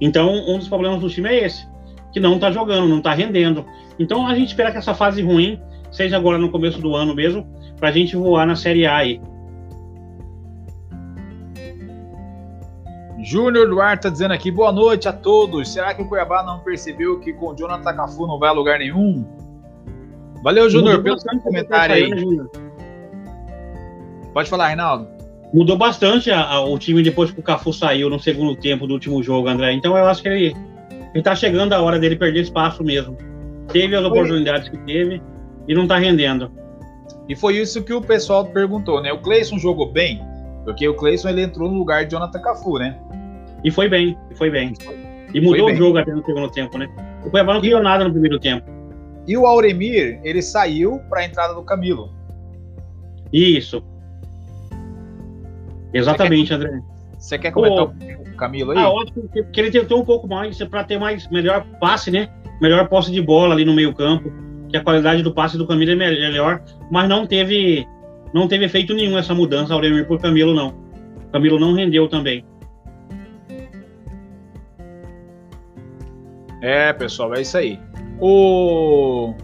Então, 0.01 0.33
um 0.49 0.59
dos 0.59 0.69
problemas 0.69 1.01
do 1.01 1.09
time 1.09 1.29
é 1.29 1.45
esse, 1.45 1.67
que 2.13 2.19
não 2.19 2.39
tá 2.39 2.51
jogando, 2.51 2.89
não 2.89 3.01
tá 3.01 3.13
rendendo. 3.13 3.65
Então, 3.99 4.27
a 4.27 4.35
gente 4.35 4.49
espera 4.49 4.73
que 4.73 4.79
essa 4.79 4.95
fase 4.95 5.23
ruim 5.23 5.61
seja 5.91 6.17
agora 6.17 6.39
no 6.39 6.51
começo 6.51 6.81
do 6.81 6.95
ano 6.95 7.15
mesmo, 7.15 7.47
pra 7.79 7.91
gente 7.91 8.17
voar 8.17 8.47
na 8.47 8.57
Série 8.57 8.87
A 8.87 8.97
aí. 8.97 9.21
Júnior 13.23 13.69
Duarte 13.69 14.05
tá 14.05 14.09
dizendo 14.09 14.33
aqui, 14.33 14.51
boa 14.51 14.73
noite 14.73 15.07
a 15.07 15.13
todos. 15.13 15.73
Será 15.73 15.95
que 15.95 16.03
o 16.03 16.09
Cuiabá 16.09 16.43
não 16.43 16.61
percebeu 16.61 17.21
que 17.21 17.33
com 17.33 17.51
o 17.51 17.55
Jonathan 17.55 17.95
Cafu 17.95 18.27
não 18.27 18.39
vai 18.39 18.49
a 18.49 18.53
lugar 18.53 18.79
nenhum? 18.79 19.25
Valeu, 20.43 20.71
Júnior, 20.71 21.03
pelo 21.03 21.19
seu 21.19 21.39
comentário 21.41 21.95
aí. 21.95 22.09
Né, 22.09 22.47
Pode 24.33 24.49
falar, 24.49 24.69
Reinaldo. 24.69 25.09
Mudou 25.53 25.77
bastante 25.77 26.31
a, 26.31 26.45
a, 26.45 26.65
o 26.65 26.79
time 26.79 27.03
depois 27.03 27.31
que 27.31 27.41
o 27.41 27.43
Cafu 27.43 27.73
saiu 27.73 28.09
no 28.09 28.21
segundo 28.21 28.55
tempo 28.55 28.87
do 28.87 28.95
último 28.95 29.23
jogo, 29.23 29.49
André. 29.49 29.73
Então 29.73 29.97
eu 29.97 30.07
acho 30.07 30.23
que 30.23 30.29
ele, 30.29 30.57
ele 31.13 31.23
tá 31.23 31.35
chegando 31.35 31.73
a 31.73 31.81
hora 31.81 31.99
dele 31.99 32.17
perder 32.17 32.43
espaço 32.43 32.85
mesmo. 32.85 33.17
Teve 33.73 33.97
as 33.97 34.05
oportunidades 34.05 34.69
que 34.69 34.79
teve 34.79 35.21
e 35.67 35.75
não 35.75 35.87
tá 35.87 35.99
rendendo. 35.99 36.51
E 37.29 37.35
foi 37.35 37.57
isso 37.57 37.83
que 37.83 37.93
o 37.93 38.01
pessoal 38.01 38.47
perguntou, 38.47 39.03
né? 39.03 39.13
O 39.13 39.19
Cleison 39.19 39.59
jogou 39.59 39.91
bem, 39.91 40.21
porque 40.65 40.87
o 40.87 40.95
Cleison 40.95 41.29
ele 41.29 41.43
entrou 41.43 41.71
no 41.71 41.79
lugar 41.79 42.05
de 42.05 42.13
Jonathan 42.13 42.41
Cafu, 42.41 42.79
né? 42.79 42.99
E 43.65 43.71
foi 43.71 43.89
bem, 43.89 44.17
foi 44.35 44.51
bem. 44.51 44.73
E 45.33 45.41
mudou 45.41 45.71
o 45.71 45.75
jogo 45.75 45.99
até 45.99 46.13
no 46.13 46.25
segundo 46.25 46.51
tempo, 46.51 46.79
né? 46.79 46.89
O 47.25 47.31
Cuiabá 47.31 47.55
não 47.55 47.61
criou 47.61 47.83
nada 47.83 48.05
no 48.05 48.11
primeiro 48.11 48.39
tempo. 48.39 48.69
E 49.27 49.37
o 49.37 49.47
Auremir, 49.47 50.21
ele 50.25 50.43
saiu 50.43 51.01
para 51.09 51.21
a 51.21 51.25
entrada 51.25 51.55
do 51.55 51.63
Camilo. 51.63 52.13
Isso. 53.33 53.83
Exatamente, 55.93 56.49
quer, 56.49 56.55
André. 56.55 56.81
Você 57.19 57.39
quer 57.39 57.51
comentar 57.51 57.85
o 57.85 58.37
Camilo 58.37 58.73
aí? 58.73 58.79
Ah, 58.79 58.83
eu 58.85 59.01
acho 59.01 59.13
que 59.53 59.61
ele 59.61 59.71
tentou 59.71 60.01
um 60.01 60.05
pouco 60.05 60.27
mais 60.27 60.57
para 60.65 60.85
ter 60.85 60.99
mais 60.99 61.29
melhor 61.31 61.65
passe, 61.79 62.11
né? 62.11 62.29
Melhor 62.61 62.89
posse 62.89 63.11
de 63.11 63.21
bola 63.21 63.55
ali 63.55 63.65
no 63.65 63.75
meio-campo, 63.75 64.33
que 64.69 64.77
a 64.77 64.83
qualidade 64.83 65.23
do 65.23 65.33
passe 65.33 65.59
do 65.59 65.67
Camilo 65.67 65.93
é 65.93 65.97
melhor, 65.97 66.63
mas 66.91 67.09
não 67.09 67.27
teve 67.27 67.87
não 68.33 68.47
teve 68.47 68.65
efeito 68.65 68.95
nenhum 68.95 69.19
essa 69.19 69.35
mudança 69.35 69.75
Auremir 69.75 70.07
por 70.07 70.21
Camilo 70.21 70.55
não. 70.55 70.75
Camilo 71.33 71.59
não 71.59 71.75
rendeu 71.75 72.09
também. 72.09 72.45
É, 76.63 76.93
pessoal, 76.93 77.35
é 77.35 77.41
isso 77.41 77.57
aí. 77.57 77.79
O 78.21 79.35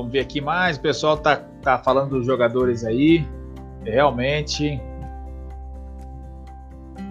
Vamos 0.00 0.12
ver 0.12 0.20
aqui 0.20 0.40
mais. 0.40 0.78
O 0.78 0.80
pessoal 0.80 1.18
tá, 1.18 1.36
tá 1.62 1.76
falando 1.76 2.16
dos 2.16 2.24
jogadores 2.24 2.84
aí. 2.84 3.22
Realmente. 3.84 4.80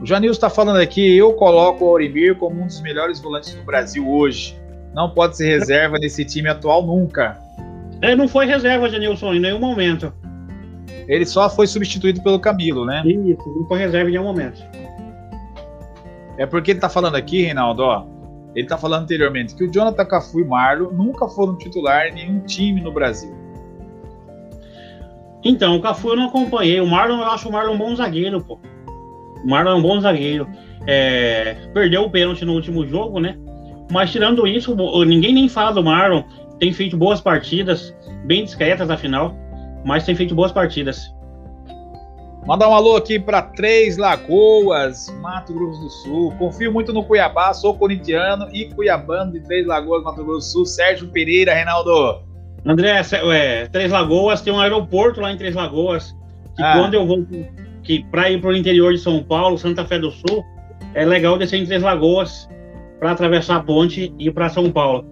O 0.02 0.06
Janil 0.08 0.32
está 0.32 0.49
falando 0.49 0.78
aqui. 0.78 1.15
Eu 1.15 1.34
coloco 1.34 1.86
o 1.86 1.89
Aurimir 1.89 2.36
como 2.36 2.60
um 2.60 2.65
dos 2.65 2.82
melhores 2.82 3.19
volantes 3.19 3.54
do 3.54 3.62
Brasil 3.62 4.10
hoje. 4.10 4.60
Não 4.95 5.12
pode 5.12 5.38
ser 5.38 5.45
reserva 5.60 5.99
nesse 5.99 6.25
time 6.25 6.49
atual 6.49 6.84
nunca. 6.84 7.39
Ele 8.02 8.15
não 8.15 8.28
foi 8.28 8.47
reserva, 8.47 8.89
Janilson, 8.89 9.36
em 9.36 9.39
nenhum 9.39 9.60
momento. 9.60 10.12
Ele 11.08 11.28
só 11.28 11.47
foi 11.47 11.67
substituído 11.67 12.23
pelo 12.23 12.39
Camilo, 12.39 12.86
né? 12.86 13.04
Isso, 13.06 13.47
não 13.56 13.67
foi 13.67 13.78
reserva 13.78 14.10
em 14.10 14.13
nenhum 14.13 14.23
momento. 14.23 14.63
É 16.39 16.45
porque 16.47 16.71
ele 16.71 16.80
tá 16.80 16.89
falando 16.89 17.15
aqui, 17.15 17.43
Reinaldo, 17.43 17.84
ó. 17.84 18.04
Ele 18.60 18.65
está 18.65 18.78
falando 18.78 19.04
anteriormente 19.04 19.56
que 19.56 19.63
o 19.63 19.72
Jonathan 19.72 20.04
Cafu 20.04 20.41
e 20.41 20.43
Marlon 20.43 20.91
nunca 20.91 21.30
foram 21.30 21.56
titular 21.56 22.08
em 22.08 22.13
nenhum 22.13 22.41
time 22.41 22.82
no 22.82 22.91
Brasil. 22.91 23.34
Então, 25.45 25.78
o 25.78 25.82
Cafu 25.82 26.10
eu 26.10 26.17
não 26.17 26.26
acompanhei. 26.26 26.82
O 26.82 26.86
Marlon, 26.86 27.19
eu 27.19 27.28
acho 27.28 27.48
o 27.48 27.52
Marlon 27.54 27.76
um 27.76 27.78
bom 27.78 27.95
zagueiro, 27.95 28.43
pô. 28.43 28.60
O 29.45 29.50
Marlon 29.50 29.72
é 29.72 29.76
um 29.76 29.82
bom 29.82 30.02
zagueiro. 30.02 30.45
É, 30.86 31.56
perdeu 31.74 32.04
o 32.04 32.10
pênalti 32.10 32.43
no 32.43 32.52
último 32.52 32.86
jogo, 32.86 33.22
né? 33.22 33.38
Mas 33.89 34.12
tirando 34.12 34.45
isso, 34.45 34.76
ninguém 35.06 35.34
nem 35.34 35.48
fala 35.48 35.72
do 35.72 35.82
Marlon. 35.82 36.24
Tem 36.60 36.74
feito 36.74 36.98
boas 36.98 37.22
partidas, 37.22 37.95
bem 38.26 38.43
discretas 38.43 38.89
afinal, 38.89 39.34
mas 39.86 40.04
tem 40.04 40.15
feito 40.15 40.36
boas 40.36 40.52
partidas. 40.52 41.15
Mandar 42.49 42.67
um 42.67 42.73
alô 42.73 42.95
aqui 42.95 43.19
para 43.19 43.43
Três 43.43 43.95
Lagoas, 43.95 45.07
Mato 45.21 45.53
Grosso 45.53 45.81
do 45.81 45.89
Sul. 45.91 46.33
Confio 46.39 46.73
muito 46.73 46.91
no 46.91 47.03
Cuiabá, 47.03 47.53
sou 47.53 47.77
corintiano 47.77 48.49
e 48.51 48.73
cuiabano 48.73 49.33
de 49.33 49.39
Três 49.41 49.67
Lagoas, 49.67 50.03
Mato 50.03 50.25
Grosso 50.25 50.47
do 50.47 50.51
Sul. 50.51 50.65
Sérgio 50.65 51.09
Pereira, 51.09 51.53
Reinaldo. 51.53 52.23
André, 52.65 53.03
é, 53.31 53.67
Três 53.67 53.91
Lagoas 53.91 54.41
tem 54.41 54.51
um 54.51 54.59
aeroporto 54.59 55.21
lá 55.21 55.31
em 55.31 55.38
Três 55.38 55.53
Lagoas. 55.53 56.12
Que 56.55 56.63
ah. 56.63 56.73
quando 56.73 56.95
eu 56.95 57.05
vou 57.05 57.23
que 57.83 58.03
para 58.05 58.31
ir 58.31 58.41
para 58.41 58.49
o 58.49 58.55
interior 58.55 58.93
de 58.93 58.99
São 58.99 59.21
Paulo, 59.21 59.55
Santa 59.55 59.85
Fé 59.85 59.99
do 59.99 60.09
Sul, 60.09 60.43
é 60.95 61.05
legal 61.05 61.38
descer 61.38 61.59
em 61.59 61.67
Três 61.67 61.83
Lagoas 61.83 62.49
para 62.99 63.12
atravessar 63.12 63.57
a 63.57 63.59
ponte 63.63 64.12
e 64.17 64.25
ir 64.25 64.31
para 64.31 64.49
São 64.49 64.71
Paulo. 64.71 65.05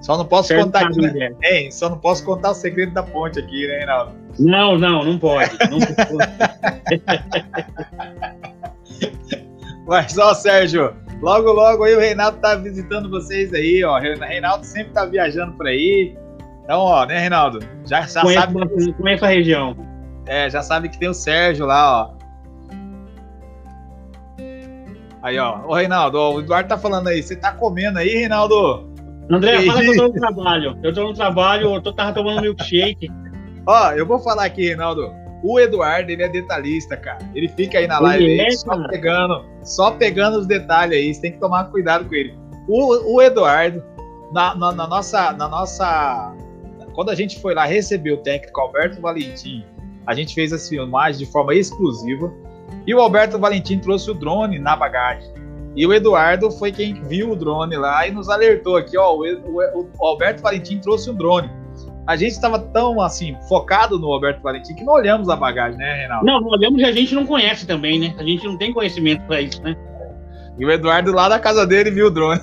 Só 0.00 0.16
não 0.16 0.24
posso 0.24 0.46
certo 0.46 0.66
contar 0.66 0.86
aqui, 0.86 1.00
né? 1.00 1.34
Só 1.72 1.90
não 1.90 1.98
posso 1.98 2.24
contar 2.24 2.52
o 2.52 2.54
segredo 2.54 2.94
da 2.94 3.02
ponte 3.02 3.40
aqui, 3.40 3.66
né, 3.66 3.78
Reinaldo? 3.78 4.19
Não, 4.38 4.78
não, 4.78 5.04
não 5.04 5.18
pode. 5.18 5.50
Não 5.70 5.78
pode. 5.80 6.30
Mas 9.86 10.16
ó, 10.18 10.32
Sérgio, 10.34 10.94
logo 11.20 11.50
logo 11.52 11.84
aí 11.84 11.94
o 11.94 12.00
Reinaldo 12.00 12.38
tá 12.38 12.54
visitando 12.54 13.10
vocês 13.10 13.52
aí, 13.52 13.82
ó. 13.84 13.98
Reinaldo 13.98 14.64
sempre 14.64 14.92
tá 14.92 15.04
viajando 15.04 15.52
por 15.54 15.66
aí. 15.66 16.16
Então, 16.64 16.80
ó, 16.80 17.04
né, 17.04 17.18
Reinaldo? 17.18 17.58
Já, 17.84 18.02
já 18.02 18.22
conheço, 18.22 18.40
sabe. 18.40 18.92
Conheço 18.92 19.24
a 19.24 19.28
região. 19.28 19.76
É, 20.26 20.48
já 20.48 20.62
sabe 20.62 20.88
que 20.88 20.98
tem 20.98 21.08
o 21.08 21.14
Sérgio 21.14 21.66
lá, 21.66 22.02
ó. 22.02 22.20
Aí, 25.22 25.38
ó. 25.38 25.66
Ô, 25.66 25.74
Reinaldo, 25.74 26.18
ó, 26.18 26.34
o 26.34 26.40
Eduardo 26.40 26.68
tá 26.68 26.78
falando 26.78 27.08
aí. 27.08 27.22
Você 27.22 27.34
tá 27.34 27.52
comendo 27.52 27.98
aí, 27.98 28.10
Reinaldo? 28.10 28.88
André, 29.28 29.64
fala 29.64 29.80
que 29.80 29.88
eu 29.88 29.96
tô 29.96 30.02
no 30.08 30.12
trabalho. 30.12 30.78
Eu 30.82 30.94
tô 30.94 31.02
no 31.04 31.14
trabalho, 31.14 31.74
eu 31.74 31.80
tô, 31.80 31.92
tava 31.92 32.12
tomando 32.12 32.42
milkshake. 32.42 33.10
Ó, 33.66 33.92
eu 33.92 34.06
vou 34.06 34.18
falar 34.18 34.44
aqui, 34.44 34.66
Reinaldo. 34.66 35.12
O 35.42 35.58
Eduardo, 35.58 36.10
ele 36.10 36.22
é 36.22 36.28
detalhista, 36.28 36.96
cara. 36.96 37.18
Ele 37.34 37.48
fica 37.48 37.78
aí 37.78 37.86
na 37.86 37.98
live 37.98 38.24
aí, 38.24 38.40
é, 38.40 38.50
só 38.50 38.88
pegando, 38.88 39.44
só 39.62 39.90
pegando 39.92 40.38
os 40.38 40.46
detalhes 40.46 40.98
aí. 40.98 41.14
Você 41.14 41.20
tem 41.20 41.32
que 41.32 41.38
tomar 41.38 41.64
cuidado 41.64 42.06
com 42.06 42.14
ele. 42.14 42.34
O, 42.68 43.14
o 43.14 43.22
Eduardo, 43.22 43.82
na, 44.32 44.54
na, 44.54 44.72
na, 44.72 44.86
nossa, 44.86 45.32
na 45.32 45.48
nossa. 45.48 46.34
Quando 46.94 47.10
a 47.10 47.14
gente 47.14 47.40
foi 47.40 47.54
lá 47.54 47.64
receber 47.64 48.12
o 48.12 48.18
técnico 48.18 48.60
Alberto 48.60 49.00
Valentim, 49.00 49.64
a 50.06 50.14
gente 50.14 50.34
fez 50.34 50.52
as 50.52 50.68
filmagens 50.68 51.18
de 51.18 51.26
forma 51.26 51.54
exclusiva. 51.54 52.32
E 52.86 52.94
o 52.94 53.00
Alberto 53.00 53.38
Valentim 53.38 53.78
trouxe 53.78 54.10
o 54.10 54.14
drone 54.14 54.58
na 54.58 54.76
bagagem. 54.76 55.32
E 55.74 55.86
o 55.86 55.94
Eduardo 55.94 56.50
foi 56.50 56.72
quem 56.72 56.94
viu 57.04 57.30
o 57.30 57.36
drone 57.36 57.76
lá 57.76 58.06
e 58.06 58.10
nos 58.10 58.28
alertou 58.28 58.76
aqui, 58.76 58.98
ó, 58.98 59.14
o, 59.14 59.22
o, 59.22 59.90
o 59.98 60.06
Alberto 60.06 60.42
Valentim 60.42 60.78
trouxe 60.78 61.08
um 61.10 61.14
drone. 61.14 61.48
A 62.06 62.16
gente 62.16 62.32
estava 62.32 62.58
tão 62.58 63.00
assim 63.00 63.36
focado 63.48 63.98
no 63.98 64.12
Alberto 64.12 64.42
Valentim 64.42 64.74
que 64.74 64.84
não 64.84 64.94
olhamos 64.94 65.28
a 65.28 65.36
bagagem, 65.36 65.78
né, 65.78 65.94
Reinaldo? 65.94 66.26
Não, 66.26 66.40
não 66.40 66.48
olhamos 66.48 66.80
e 66.80 66.84
a 66.84 66.92
gente 66.92 67.14
não 67.14 67.26
conhece 67.26 67.66
também, 67.66 67.98
né? 67.98 68.14
A 68.18 68.22
gente 68.22 68.44
não 68.46 68.56
tem 68.56 68.72
conhecimento 68.72 69.24
para 69.26 69.40
isso, 69.40 69.62
né? 69.62 69.76
E 70.58 70.64
o 70.64 70.70
Eduardo 70.70 71.12
lá 71.12 71.28
da 71.28 71.38
casa 71.38 71.66
dele 71.66 71.90
viu 71.90 72.06
o 72.06 72.10
drone. 72.10 72.40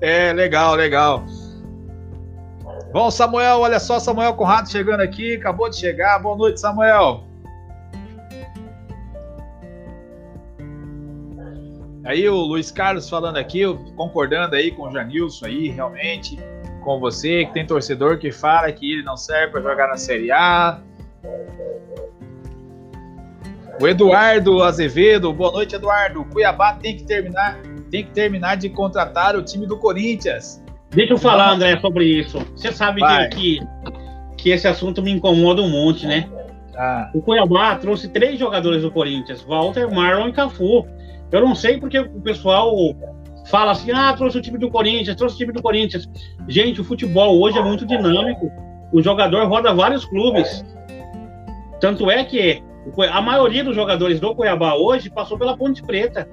é, 0.00 0.32
legal, 0.32 0.74
legal. 0.74 1.24
Bom, 2.92 3.10
Samuel, 3.10 3.60
olha 3.60 3.78
só, 3.78 3.98
Samuel 3.98 4.34
Conrado 4.34 4.70
chegando 4.70 5.00
aqui, 5.00 5.34
acabou 5.34 5.68
de 5.68 5.76
chegar. 5.76 6.18
Boa 6.20 6.36
noite, 6.36 6.60
Samuel. 6.60 7.27
Aí 12.04 12.28
o 12.28 12.36
Luiz 12.36 12.70
Carlos 12.70 13.08
falando 13.08 13.36
aqui, 13.36 13.62
concordando 13.96 14.54
aí 14.54 14.70
com 14.70 14.88
o 14.88 14.92
Janilson 14.92 15.46
aí, 15.46 15.68
realmente, 15.68 16.38
com 16.82 16.98
você, 17.00 17.44
que 17.44 17.52
tem 17.52 17.66
torcedor 17.66 18.18
que 18.18 18.30
fala 18.30 18.70
que 18.72 18.92
ele 18.92 19.02
não 19.02 19.16
serve 19.16 19.52
para 19.52 19.62
jogar 19.62 19.88
na 19.88 19.96
Série 19.96 20.30
A. 20.30 20.80
O 23.80 23.86
Eduardo 23.86 24.62
Azevedo, 24.62 25.32
boa 25.32 25.52
noite, 25.52 25.74
Eduardo. 25.74 26.24
Cuiabá 26.24 26.74
tem 26.74 26.96
que 26.96 27.04
terminar, 27.04 27.60
tem 27.90 28.04
que 28.04 28.10
terminar 28.10 28.56
de 28.56 28.68
contratar 28.68 29.36
o 29.36 29.42
time 29.42 29.66
do 29.66 29.76
Corinthians. 29.76 30.62
Deixa 30.90 31.12
eu 31.12 31.18
falar, 31.18 31.52
André, 31.52 31.78
sobre 31.78 32.04
isso. 32.04 32.38
Você 32.56 32.72
sabe 32.72 33.02
que, 33.30 33.60
que 34.36 34.50
esse 34.50 34.66
assunto 34.66 35.02
me 35.02 35.10
incomoda 35.10 35.60
um 35.60 35.68
monte, 35.68 36.06
né? 36.06 36.28
Ah. 36.76 37.10
O 37.12 37.20
Cuiabá 37.20 37.76
trouxe 37.76 38.08
três 38.08 38.38
jogadores 38.38 38.82
do 38.82 38.90
Corinthians: 38.90 39.42
Walter, 39.42 39.92
Marlon 39.92 40.28
e 40.28 40.32
Cafu. 40.32 40.86
Eu 41.30 41.40
não 41.40 41.54
sei 41.54 41.78
porque 41.78 41.98
o 41.98 42.20
pessoal 42.20 42.74
fala 43.50 43.72
assim: 43.72 43.90
ah, 43.90 44.12
trouxe 44.14 44.38
o 44.38 44.42
time 44.42 44.58
do 44.58 44.70
Corinthians, 44.70 45.16
trouxe 45.16 45.34
o 45.36 45.38
time 45.38 45.52
do 45.52 45.62
Corinthians. 45.62 46.08
Gente, 46.48 46.80
o 46.80 46.84
futebol 46.84 47.40
hoje 47.40 47.58
é 47.58 47.62
muito 47.62 47.86
dinâmico. 47.86 48.50
O 48.92 49.02
jogador 49.02 49.46
roda 49.46 49.74
vários 49.74 50.04
clubes. 50.04 50.64
Tanto 51.80 52.10
é 52.10 52.24
que 52.24 52.62
a 53.10 53.20
maioria 53.20 53.62
dos 53.62 53.74
jogadores 53.74 54.18
do 54.18 54.34
Cuiabá 54.34 54.74
hoje 54.74 55.10
passou 55.10 55.38
pela 55.38 55.56
Ponte 55.56 55.82
Preta. 55.82 56.28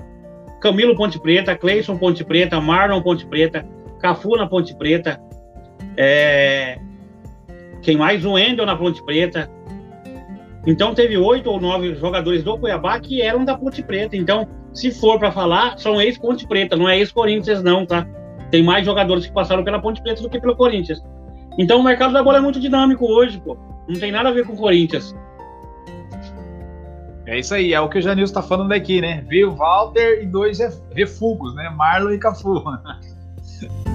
Camilo 0.62 0.96
Ponte 0.96 1.20
Preta, 1.20 1.56
Cleison 1.56 1.98
Ponte 1.98 2.24
Preta, 2.24 2.60
Marlon 2.62 3.02
Ponte 3.02 3.26
Preta. 3.26 3.66
Cafu 4.00 4.36
na 4.36 4.48
Ponte 4.48 4.76
Preta, 4.76 5.20
é... 5.98 6.78
quem 7.82 7.98
mais? 7.98 8.26
O 8.26 8.38
Endel 8.38 8.66
na 8.66 8.76
Ponte 8.76 9.04
Preta. 9.04 9.50
Então 10.68 10.94
teve 10.94 11.18
oito 11.18 11.50
ou 11.50 11.60
nove 11.60 11.96
jogadores 11.96 12.44
do 12.44 12.58
Cuiabá 12.58 13.00
que 13.00 13.22
eram 13.22 13.46
da 13.46 13.58
Ponte 13.58 13.84
Preta. 13.84 14.16
Então, 14.16 14.48
se 14.76 14.92
for 14.92 15.18
para 15.18 15.32
falar, 15.32 15.80
são 15.80 16.00
ex-Ponte 16.02 16.46
Preta, 16.46 16.76
não 16.76 16.88
é 16.88 17.00
ex-Corinthians 17.00 17.64
não, 17.64 17.86
tá? 17.86 18.06
Tem 18.52 18.62
mais 18.62 18.86
jogadores 18.86 19.26
que 19.26 19.32
passaram 19.32 19.64
pela 19.64 19.82
Ponte 19.82 20.02
Preta 20.02 20.22
do 20.22 20.30
que 20.30 20.40
pelo 20.40 20.56
Corinthians. 20.56 21.02
Então 21.58 21.80
o 21.80 21.84
mercado 21.84 22.14
da 22.14 22.22
bola 22.22 22.38
é 22.38 22.42
muito 22.42 22.60
dinâmico 22.60 23.06
hoje, 23.06 23.40
pô. 23.40 23.58
Não 23.88 24.00
tem 24.00 24.12
nada 24.12 24.30
a 24.30 24.32
ver 24.34 24.46
com 24.46 24.54
o 24.54 24.58
Corinthians. 24.58 25.16
É 27.26 27.40
isso 27.40 27.56
aí, 27.56 27.74
é 27.74 27.80
o 27.80 27.90
que 27.90 27.98
o 27.98 28.02
Janilson 28.02 28.32
está 28.32 28.44
falando 28.44 28.72
aqui, 28.74 29.02
né? 29.02 29.24
Veio 29.28 29.56
Walter 29.56 30.22
e 30.22 30.26
dois 30.28 30.60
refugos, 30.94 31.56
né? 31.56 31.70
Marlon 31.70 32.12
e 32.12 32.20
Cafu. 32.20 32.64